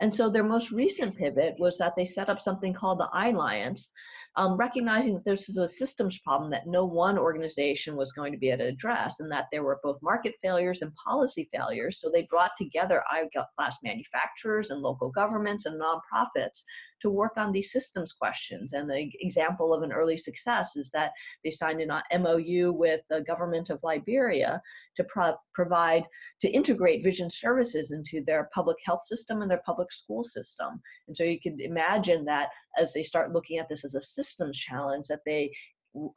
And 0.00 0.12
so 0.12 0.28
their 0.28 0.44
most 0.44 0.70
recent 0.70 1.16
pivot 1.16 1.54
was 1.58 1.78
that 1.78 1.94
they 1.96 2.04
set 2.04 2.28
up 2.28 2.40
something 2.40 2.72
called 2.72 3.00
the 3.00 3.08
Alliance, 3.14 3.92
um, 4.36 4.56
recognizing 4.56 5.14
that 5.14 5.24
this 5.24 5.48
is 5.48 5.56
a 5.56 5.66
systems 5.66 6.18
problem 6.18 6.50
that 6.50 6.66
no 6.66 6.84
one 6.84 7.18
organization 7.18 7.96
was 7.96 8.12
going 8.12 8.32
to 8.32 8.38
be 8.38 8.50
able 8.50 8.64
to 8.64 8.68
address, 8.68 9.20
and 9.20 9.30
that 9.32 9.46
there 9.50 9.62
were 9.64 9.80
both 9.82 9.98
market 10.02 10.34
failures 10.42 10.82
and 10.82 10.92
policy 10.94 11.48
failures. 11.52 12.00
So 12.00 12.10
they 12.10 12.26
brought 12.28 12.50
together 12.58 13.02
eyeglass 13.10 13.78
manufacturers 13.82 14.70
and 14.70 14.80
local 14.80 15.10
governments 15.10 15.64
and 15.64 15.80
nonprofits 15.80 16.64
to 17.02 17.10
work 17.10 17.32
on 17.36 17.52
these 17.52 17.72
systems 17.72 18.12
questions. 18.12 18.72
And 18.72 18.88
the 18.88 19.10
example 19.20 19.74
of 19.74 19.82
an 19.82 19.92
early 19.92 20.16
success 20.16 20.76
is 20.76 20.90
that 20.92 21.12
they 21.44 21.50
signed 21.50 21.80
an 21.80 21.90
uh, 21.90 22.02
MOU 22.18 22.72
with 22.72 23.00
the 23.10 23.20
government 23.22 23.70
of 23.70 23.80
Liberia 23.82 24.60
to 24.96 25.04
pro- 25.04 25.36
provide, 25.54 26.04
to 26.40 26.48
integrate 26.48 27.04
vision 27.04 27.30
services 27.30 27.90
into 27.90 28.24
their 28.24 28.48
public 28.54 28.76
health 28.84 29.02
system 29.04 29.42
and 29.42 29.50
their 29.50 29.62
public 29.66 29.92
school 29.92 30.24
system. 30.24 30.80
And 31.06 31.16
so 31.16 31.24
you 31.24 31.38
could 31.40 31.60
imagine 31.60 32.24
that 32.24 32.48
as 32.78 32.92
they 32.92 33.02
start 33.02 33.32
looking 33.32 33.58
at 33.58 33.68
this 33.68 33.84
as 33.84 33.94
a 33.94 34.00
systems 34.00 34.56
challenge, 34.58 35.06
that 35.08 35.20
they 35.26 35.52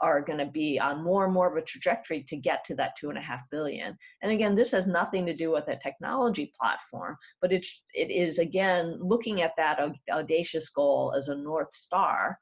are 0.02 0.22
going 0.22 0.40
to 0.40 0.46
be 0.46 0.80
on 0.80 1.04
more 1.04 1.26
and 1.26 1.34
more 1.34 1.50
of 1.50 1.58
a 1.58 1.66
trajectory 1.66 2.24
to 2.24 2.36
get 2.36 2.66
to 2.66 2.76
that 2.76 2.94
two 3.00 3.10
and 3.10 3.18
a 3.18 3.22
half 3.22 3.42
billion. 3.52 3.98
And 4.22 4.32
again, 4.32 4.56
this 4.56 4.72
has 4.72 4.88
nothing 4.88 5.26
to 5.26 5.36
do 5.36 5.52
with 5.52 5.68
a 5.68 5.80
technology 5.82 6.52
platform, 6.60 7.18
but 7.42 7.52
it's 7.52 7.70
it 7.94 8.12
is 8.12 8.40
again 8.40 8.98
looking 9.02 9.42
at 9.42 9.54
that 9.58 9.80
audacious 10.12 10.70
goal 10.70 11.14
as 11.18 11.28
a 11.28 11.36
north 11.36 11.74
star, 11.74 12.40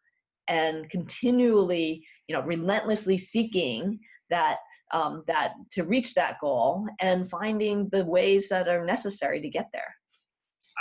and 0.47 0.89
continually, 0.89 2.05
you 2.27 2.35
know, 2.35 2.41
relentlessly 2.41 3.17
seeking 3.17 3.99
that 4.29 4.57
um, 4.93 5.23
that 5.27 5.53
to 5.73 5.83
reach 5.83 6.13
that 6.13 6.37
goal 6.39 6.85
and 7.01 7.29
finding 7.29 7.89
the 7.89 8.05
ways 8.05 8.47
that 8.49 8.67
are 8.67 8.85
necessary 8.85 9.41
to 9.41 9.49
get 9.49 9.67
there. 9.73 9.93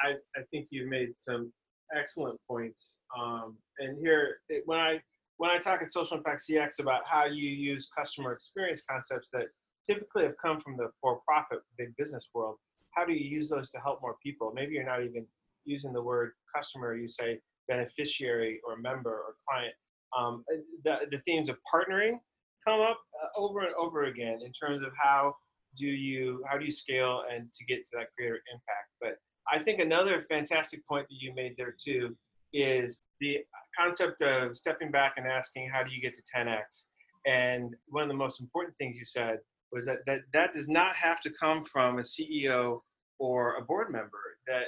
I, 0.04 0.12
I 0.36 0.42
think 0.50 0.68
you've 0.70 0.88
made 0.88 1.14
some 1.18 1.52
excellent 1.96 2.38
points. 2.48 3.00
Um, 3.18 3.56
and 3.78 3.98
here, 3.98 4.38
it, 4.48 4.62
when 4.66 4.78
I 4.78 5.00
when 5.38 5.50
I 5.50 5.58
talk 5.58 5.82
at 5.82 5.92
Social 5.92 6.16
Impact 6.16 6.42
CX 6.48 6.80
about 6.80 7.02
how 7.10 7.24
you 7.26 7.48
use 7.48 7.88
customer 7.96 8.32
experience 8.32 8.82
concepts 8.88 9.28
that 9.32 9.46
typically 9.86 10.24
have 10.24 10.34
come 10.42 10.60
from 10.60 10.76
the 10.76 10.88
for-profit 11.00 11.60
big 11.78 11.94
business 11.96 12.30
world, 12.34 12.56
how 12.92 13.04
do 13.04 13.12
you 13.12 13.28
use 13.28 13.50
those 13.50 13.70
to 13.70 13.78
help 13.78 14.00
more 14.00 14.16
people? 14.22 14.52
Maybe 14.54 14.74
you're 14.74 14.86
not 14.86 15.02
even 15.02 15.26
using 15.64 15.92
the 15.92 16.02
word 16.02 16.32
customer, 16.54 16.96
you 16.96 17.08
say 17.08 17.40
beneficiary 17.68 18.60
or 18.66 18.76
member 18.76 19.10
or 19.10 19.34
client. 19.48 19.74
Um, 20.16 20.44
the, 20.84 20.98
the 21.10 21.18
themes 21.26 21.48
of 21.48 21.56
partnering 21.72 22.18
come 22.66 22.80
up 22.80 22.98
uh, 23.22 23.40
over 23.40 23.60
and 23.60 23.74
over 23.78 24.04
again 24.04 24.40
in 24.44 24.52
terms 24.52 24.82
of 24.82 24.92
how 25.00 25.34
do 25.76 25.86
you 25.86 26.42
how 26.48 26.56
do 26.56 26.64
you 26.64 26.70
scale 26.70 27.22
and 27.30 27.52
to 27.52 27.64
get 27.66 27.78
to 27.78 27.90
that 27.94 28.06
greater 28.16 28.40
impact. 28.52 28.90
But 29.00 29.18
I 29.52 29.62
think 29.62 29.78
another 29.80 30.24
fantastic 30.28 30.86
point 30.88 31.06
that 31.08 31.16
you 31.20 31.34
made 31.34 31.54
there 31.58 31.74
too 31.78 32.16
is 32.52 33.00
the 33.20 33.38
concept 33.78 34.22
of 34.22 34.56
stepping 34.56 34.90
back 34.90 35.14
and 35.16 35.26
asking, 35.26 35.70
how 35.72 35.82
do 35.82 35.90
you 35.90 36.00
get 36.00 36.14
to 36.14 36.22
10x? 36.34 36.86
And 37.26 37.74
one 37.88 38.02
of 38.02 38.08
the 38.08 38.14
most 38.14 38.40
important 38.40 38.76
things 38.78 38.96
you 38.96 39.04
said 39.04 39.38
was 39.72 39.86
that 39.86 39.98
that, 40.06 40.20
that 40.32 40.54
does 40.54 40.68
not 40.68 40.94
have 40.96 41.20
to 41.20 41.30
come 41.40 41.64
from 41.64 41.98
a 41.98 42.02
CEO 42.02 42.80
or 43.18 43.56
a 43.56 43.62
board 43.62 43.90
member. 43.90 44.20
That 44.46 44.66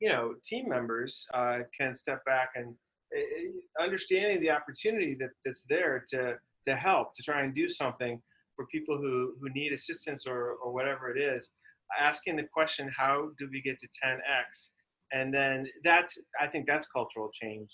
you 0.00 0.08
know, 0.08 0.34
team 0.44 0.68
members 0.68 1.26
uh, 1.34 1.58
can 1.78 1.94
step 1.94 2.24
back 2.24 2.50
and 2.56 2.74
uh, 3.16 3.82
understanding 3.82 4.40
the 4.40 4.50
opportunity 4.50 5.16
that, 5.20 5.30
that's 5.44 5.64
there 5.68 6.04
to 6.10 6.34
to 6.66 6.76
help 6.76 7.14
to 7.14 7.22
try 7.22 7.42
and 7.42 7.54
do 7.54 7.68
something 7.68 8.20
for 8.56 8.66
people 8.66 8.96
who 8.96 9.34
who 9.40 9.48
need 9.54 9.72
assistance 9.72 10.26
or 10.26 10.54
or 10.62 10.72
whatever 10.72 11.14
it 11.14 11.20
is. 11.20 11.52
Asking 12.00 12.36
the 12.36 12.44
question, 12.52 12.90
how 12.96 13.30
do 13.38 13.48
we 13.50 13.60
get 13.62 13.78
to 13.80 13.86
10x? 14.04 14.70
And 15.12 15.32
then 15.32 15.66
that's 15.84 16.18
I 16.40 16.48
think 16.48 16.66
that's 16.66 16.88
cultural 16.88 17.30
change 17.32 17.70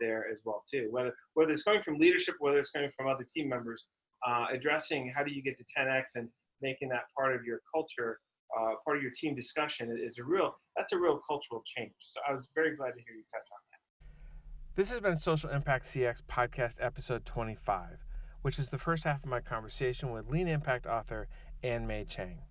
there 0.00 0.26
as 0.32 0.40
well 0.44 0.62
too. 0.70 0.88
Whether 0.90 1.12
whether 1.34 1.52
it's 1.52 1.62
coming 1.62 1.82
from 1.82 1.98
leadership, 1.98 2.36
whether 2.40 2.58
it's 2.58 2.70
coming 2.70 2.90
from 2.96 3.08
other 3.08 3.26
team 3.34 3.48
members, 3.48 3.86
uh, 4.26 4.46
addressing 4.52 5.12
how 5.14 5.22
do 5.22 5.32
you 5.32 5.42
get 5.42 5.56
to 5.58 5.64
10x 5.76 6.16
and 6.16 6.28
making 6.60 6.88
that 6.90 7.04
part 7.16 7.34
of 7.34 7.44
your 7.44 7.60
culture, 7.72 8.18
uh, 8.58 8.72
part 8.84 8.96
of 8.96 9.02
your 9.02 9.12
team 9.14 9.34
discussion 9.34 9.96
is 10.00 10.18
a 10.18 10.24
real 10.24 10.54
that's 10.76 10.92
a 10.92 10.98
real 10.98 11.20
cultural 11.28 11.62
change. 11.66 11.92
So 12.00 12.20
I 12.28 12.34
was 12.34 12.48
very 12.54 12.76
glad 12.76 12.90
to 12.90 13.00
hear 13.00 13.14
you 13.14 13.24
touch 13.32 13.46
on 13.52 13.58
that. 13.70 14.76
This 14.76 14.90
has 14.90 15.00
been 15.00 15.18
Social 15.18 15.50
Impact 15.50 15.84
CX 15.84 16.22
podcast 16.30 16.76
episode 16.80 17.24
25, 17.24 18.04
which 18.42 18.58
is 18.58 18.68
the 18.68 18.78
first 18.78 19.04
half 19.04 19.24
of 19.24 19.30
my 19.30 19.40
conversation 19.40 20.12
with 20.12 20.30
Lean 20.30 20.48
Impact 20.48 20.86
author 20.86 21.28
Ann 21.62 21.86
Mei 21.86 22.04
Chang. 22.04 22.42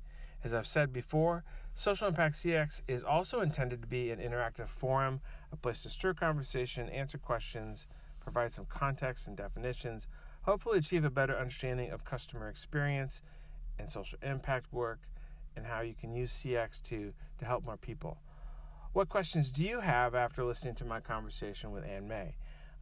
As 0.44 0.54
I've 0.54 0.68
said 0.68 0.94
before, 0.94 1.44
Social 1.76 2.08
Impact 2.08 2.36
CX 2.36 2.82
is 2.88 3.04
also 3.04 3.42
intended 3.42 3.82
to 3.82 3.88
be 3.88 4.12
an 4.12 4.20
interactive 4.20 4.68
forum, 4.68 5.22
a 5.52 5.56
place 5.56 5.84
to 5.84 5.90
stir 5.90 6.14
conversation, 6.14 6.90
answer 6.90 7.18
questions, 7.18 7.86
provide 8.20 8.52
some 8.52 8.66
context 8.66 9.28
and 9.28 9.38
definitions, 9.38 10.08
hopefully 10.42 10.80
achieve 10.80 11.06
a 11.06 11.10
better 11.10 11.38
understanding 11.38 11.92
of 11.92 12.04
customer 12.04 12.50
experience 12.50 13.22
and 13.78 13.92
social 13.92 14.18
impact 14.22 14.72
work, 14.74 15.00
and 15.56 15.66
how 15.66 15.82
you 15.82 15.94
can 15.94 16.14
use 16.14 16.32
CX 16.32 16.82
to, 16.84 17.14
to 17.40 17.46
help 17.46 17.64
more 17.64 17.78
people. 17.78 18.18
What 18.94 19.10
questions 19.10 19.52
do 19.52 19.64
you 19.64 19.82
have 19.82 20.16
after 20.16 20.44
listening 20.44 20.76
to 20.76 20.86
my 20.86 21.00
conversation 21.00 21.72
with 21.72 21.84
Ann 21.84 22.08
Mei? 22.08 22.36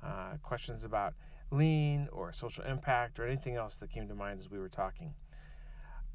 Uh, 0.04 0.38
questions 0.42 0.84
about 0.84 1.14
lean 1.52 2.08
or 2.12 2.32
social 2.32 2.64
impact 2.64 3.20
or 3.20 3.28
anything 3.28 3.56
else 3.56 3.76
that 3.78 3.92
came 3.92 4.08
to 4.08 4.16
mind 4.16 4.40
as 4.40 4.50
we 4.50 4.60
were 4.60 4.70
talking. 4.70 5.14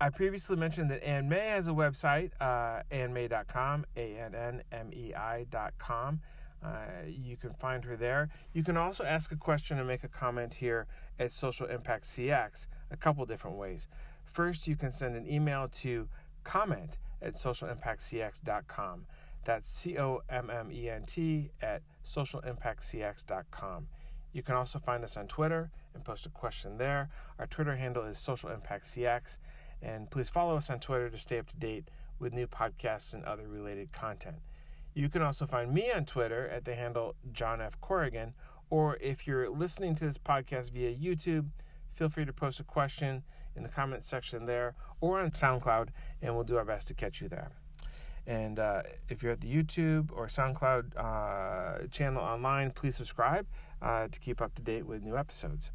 I 0.01 0.09
previously 0.09 0.57
mentioned 0.57 0.91
that 0.91 1.07
Ann 1.07 1.29
Mei 1.29 1.49
has 1.49 1.69
a 1.69 1.73
website, 1.73 2.31
uh, 2.41 2.83
annmei.com, 2.91 3.85
A 3.97 4.17
N 4.17 4.35
N 4.35 4.63
M 4.73 4.91
E 4.95 5.13
I.com. 5.15 6.21
Uh, 6.65 6.69
you 7.07 7.37
can 7.37 7.53
find 7.55 7.85
her 7.85 7.97
there. 7.97 8.31
You 8.55 8.63
can 8.63 8.79
also 8.79 9.05
ask 9.05 9.31
a 9.31 9.37
question 9.37 9.79
and 9.79 9.87
make 9.87 10.03
a 10.03 10.09
comment 10.09 10.55
here 10.55 10.87
at 11.19 11.33
Social 11.33 11.67
Impact 11.67 12.05
CX 12.05 12.67
a 12.91 12.97
couple 12.97 13.25
different 13.27 13.57
ways. 13.57 13.89
First, 14.25 14.67
you 14.67 14.77
can 14.77 14.91
send 14.91 15.17
an 15.17 15.29
email 15.29 15.69
to 15.81 16.09
comment 16.45 16.97
at 17.21 17.35
socialimpactcx.com. 17.35 19.07
That's 19.45 19.71
C 19.71 19.99
O 19.99 20.23
M 20.31 20.49
M 20.51 20.73
E 20.73 20.89
N 20.89 21.05
T 21.05 21.51
at 21.61 21.83
socialimpactcx.com. 22.07 23.89
You 24.33 24.43
can 24.43 24.55
also 24.55 24.79
find 24.79 25.05
us 25.05 25.17
on 25.17 25.27
Twitter 25.27 25.71
and 25.95 26.05
post 26.05 26.25
a 26.25 26.31
question 26.31 26.79
there. 26.79 27.11
Our 27.39 27.47
Twitter 27.47 27.77
handle 27.77 28.05
is 28.05 28.19
Social 28.19 28.51
Impact 28.51 28.87
CX. 28.87 29.39
And 29.83 30.11
please 30.11 30.29
follow 30.29 30.57
us 30.57 30.69
on 30.71 30.81
Twitter 30.81 31.09
to 31.09 31.19
stay 31.19 31.39
up 31.39 31.49
to 31.49 31.57
date 31.57 31.89
with 32.19 32.35
new 32.35 32.47
podcasts 32.47 33.15
and 33.15 33.25
other 33.25 33.49
related 33.49 33.93
content. 33.93 34.37
You 34.95 35.09
can 35.09 35.23
also 35.23 35.47
find 35.47 35.73
me 35.73 35.91
on 35.91 36.05
Twitter 36.05 36.49
at 36.49 36.65
the 36.65 36.75
handle 36.75 37.15
John 37.33 37.61
F. 37.61 37.81
Corrigan, 37.81 38.35
or 38.69 38.97
if 39.01 39.27
you're 39.27 39.49
listening 39.49 39.95
to 39.97 40.07
this 40.07 40.19
podcast 40.19 40.71
via 40.71 40.95
YouTube, 40.95 41.51
feel 41.93 42.09
free 42.09 42.25
to 42.25 42.33
post 42.33 42.61
a 42.61 42.65
question 42.65 43.23
in 43.57 43.63
the 43.63 43.69
comment 43.69 44.05
section 44.05 44.47
there 44.47 44.75
or 45.01 45.21
on 45.21 45.31
SoundCloud, 45.31 45.89
and 46.21 46.35
we'll 46.35 46.45
do 46.45 46.57
our 46.57 46.65
best 46.65 46.89
to 46.89 46.95
catch 46.95 47.21
you 47.21 47.29
there. 47.29 47.51
And 48.27 48.59
uh, 48.59 48.83
if 49.09 49.23
you're 49.23 49.33
at 49.33 49.41
the 49.41 49.53
YouTube 49.53 50.11
or 50.13 50.27
SoundCloud 50.27 50.97
uh, 50.97 51.87
channel 51.89 52.23
online, 52.23 52.71
please 52.71 52.97
subscribe 52.97 53.47
uh, 53.81 54.09
to 54.09 54.21
keep 54.21 54.41
up 54.41 54.55
to 54.57 54.63
date 54.63 54.87
with 54.87 55.03
new 55.03 55.17
episodes. 55.17 55.71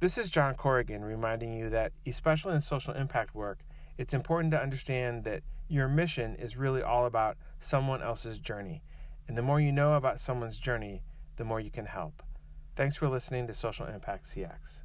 This 0.00 0.18
is 0.18 0.28
John 0.28 0.54
Corrigan 0.54 1.04
reminding 1.04 1.54
you 1.54 1.70
that, 1.70 1.92
especially 2.06 2.54
in 2.54 2.60
social 2.60 2.94
impact 2.94 3.34
work, 3.34 3.60
it's 3.96 4.12
important 4.12 4.50
to 4.50 4.60
understand 4.60 5.24
that 5.24 5.42
your 5.68 5.88
mission 5.88 6.34
is 6.34 6.56
really 6.56 6.82
all 6.82 7.06
about 7.06 7.36
someone 7.60 8.02
else's 8.02 8.38
journey. 8.38 8.82
And 9.28 9.38
the 9.38 9.42
more 9.42 9.60
you 9.60 9.72
know 9.72 9.94
about 9.94 10.20
someone's 10.20 10.58
journey, 10.58 11.02
the 11.36 11.44
more 11.44 11.60
you 11.60 11.70
can 11.70 11.86
help. 11.86 12.22
Thanks 12.76 12.96
for 12.96 13.08
listening 13.08 13.46
to 13.46 13.54
Social 13.54 13.86
Impact 13.86 14.26
CX. 14.26 14.83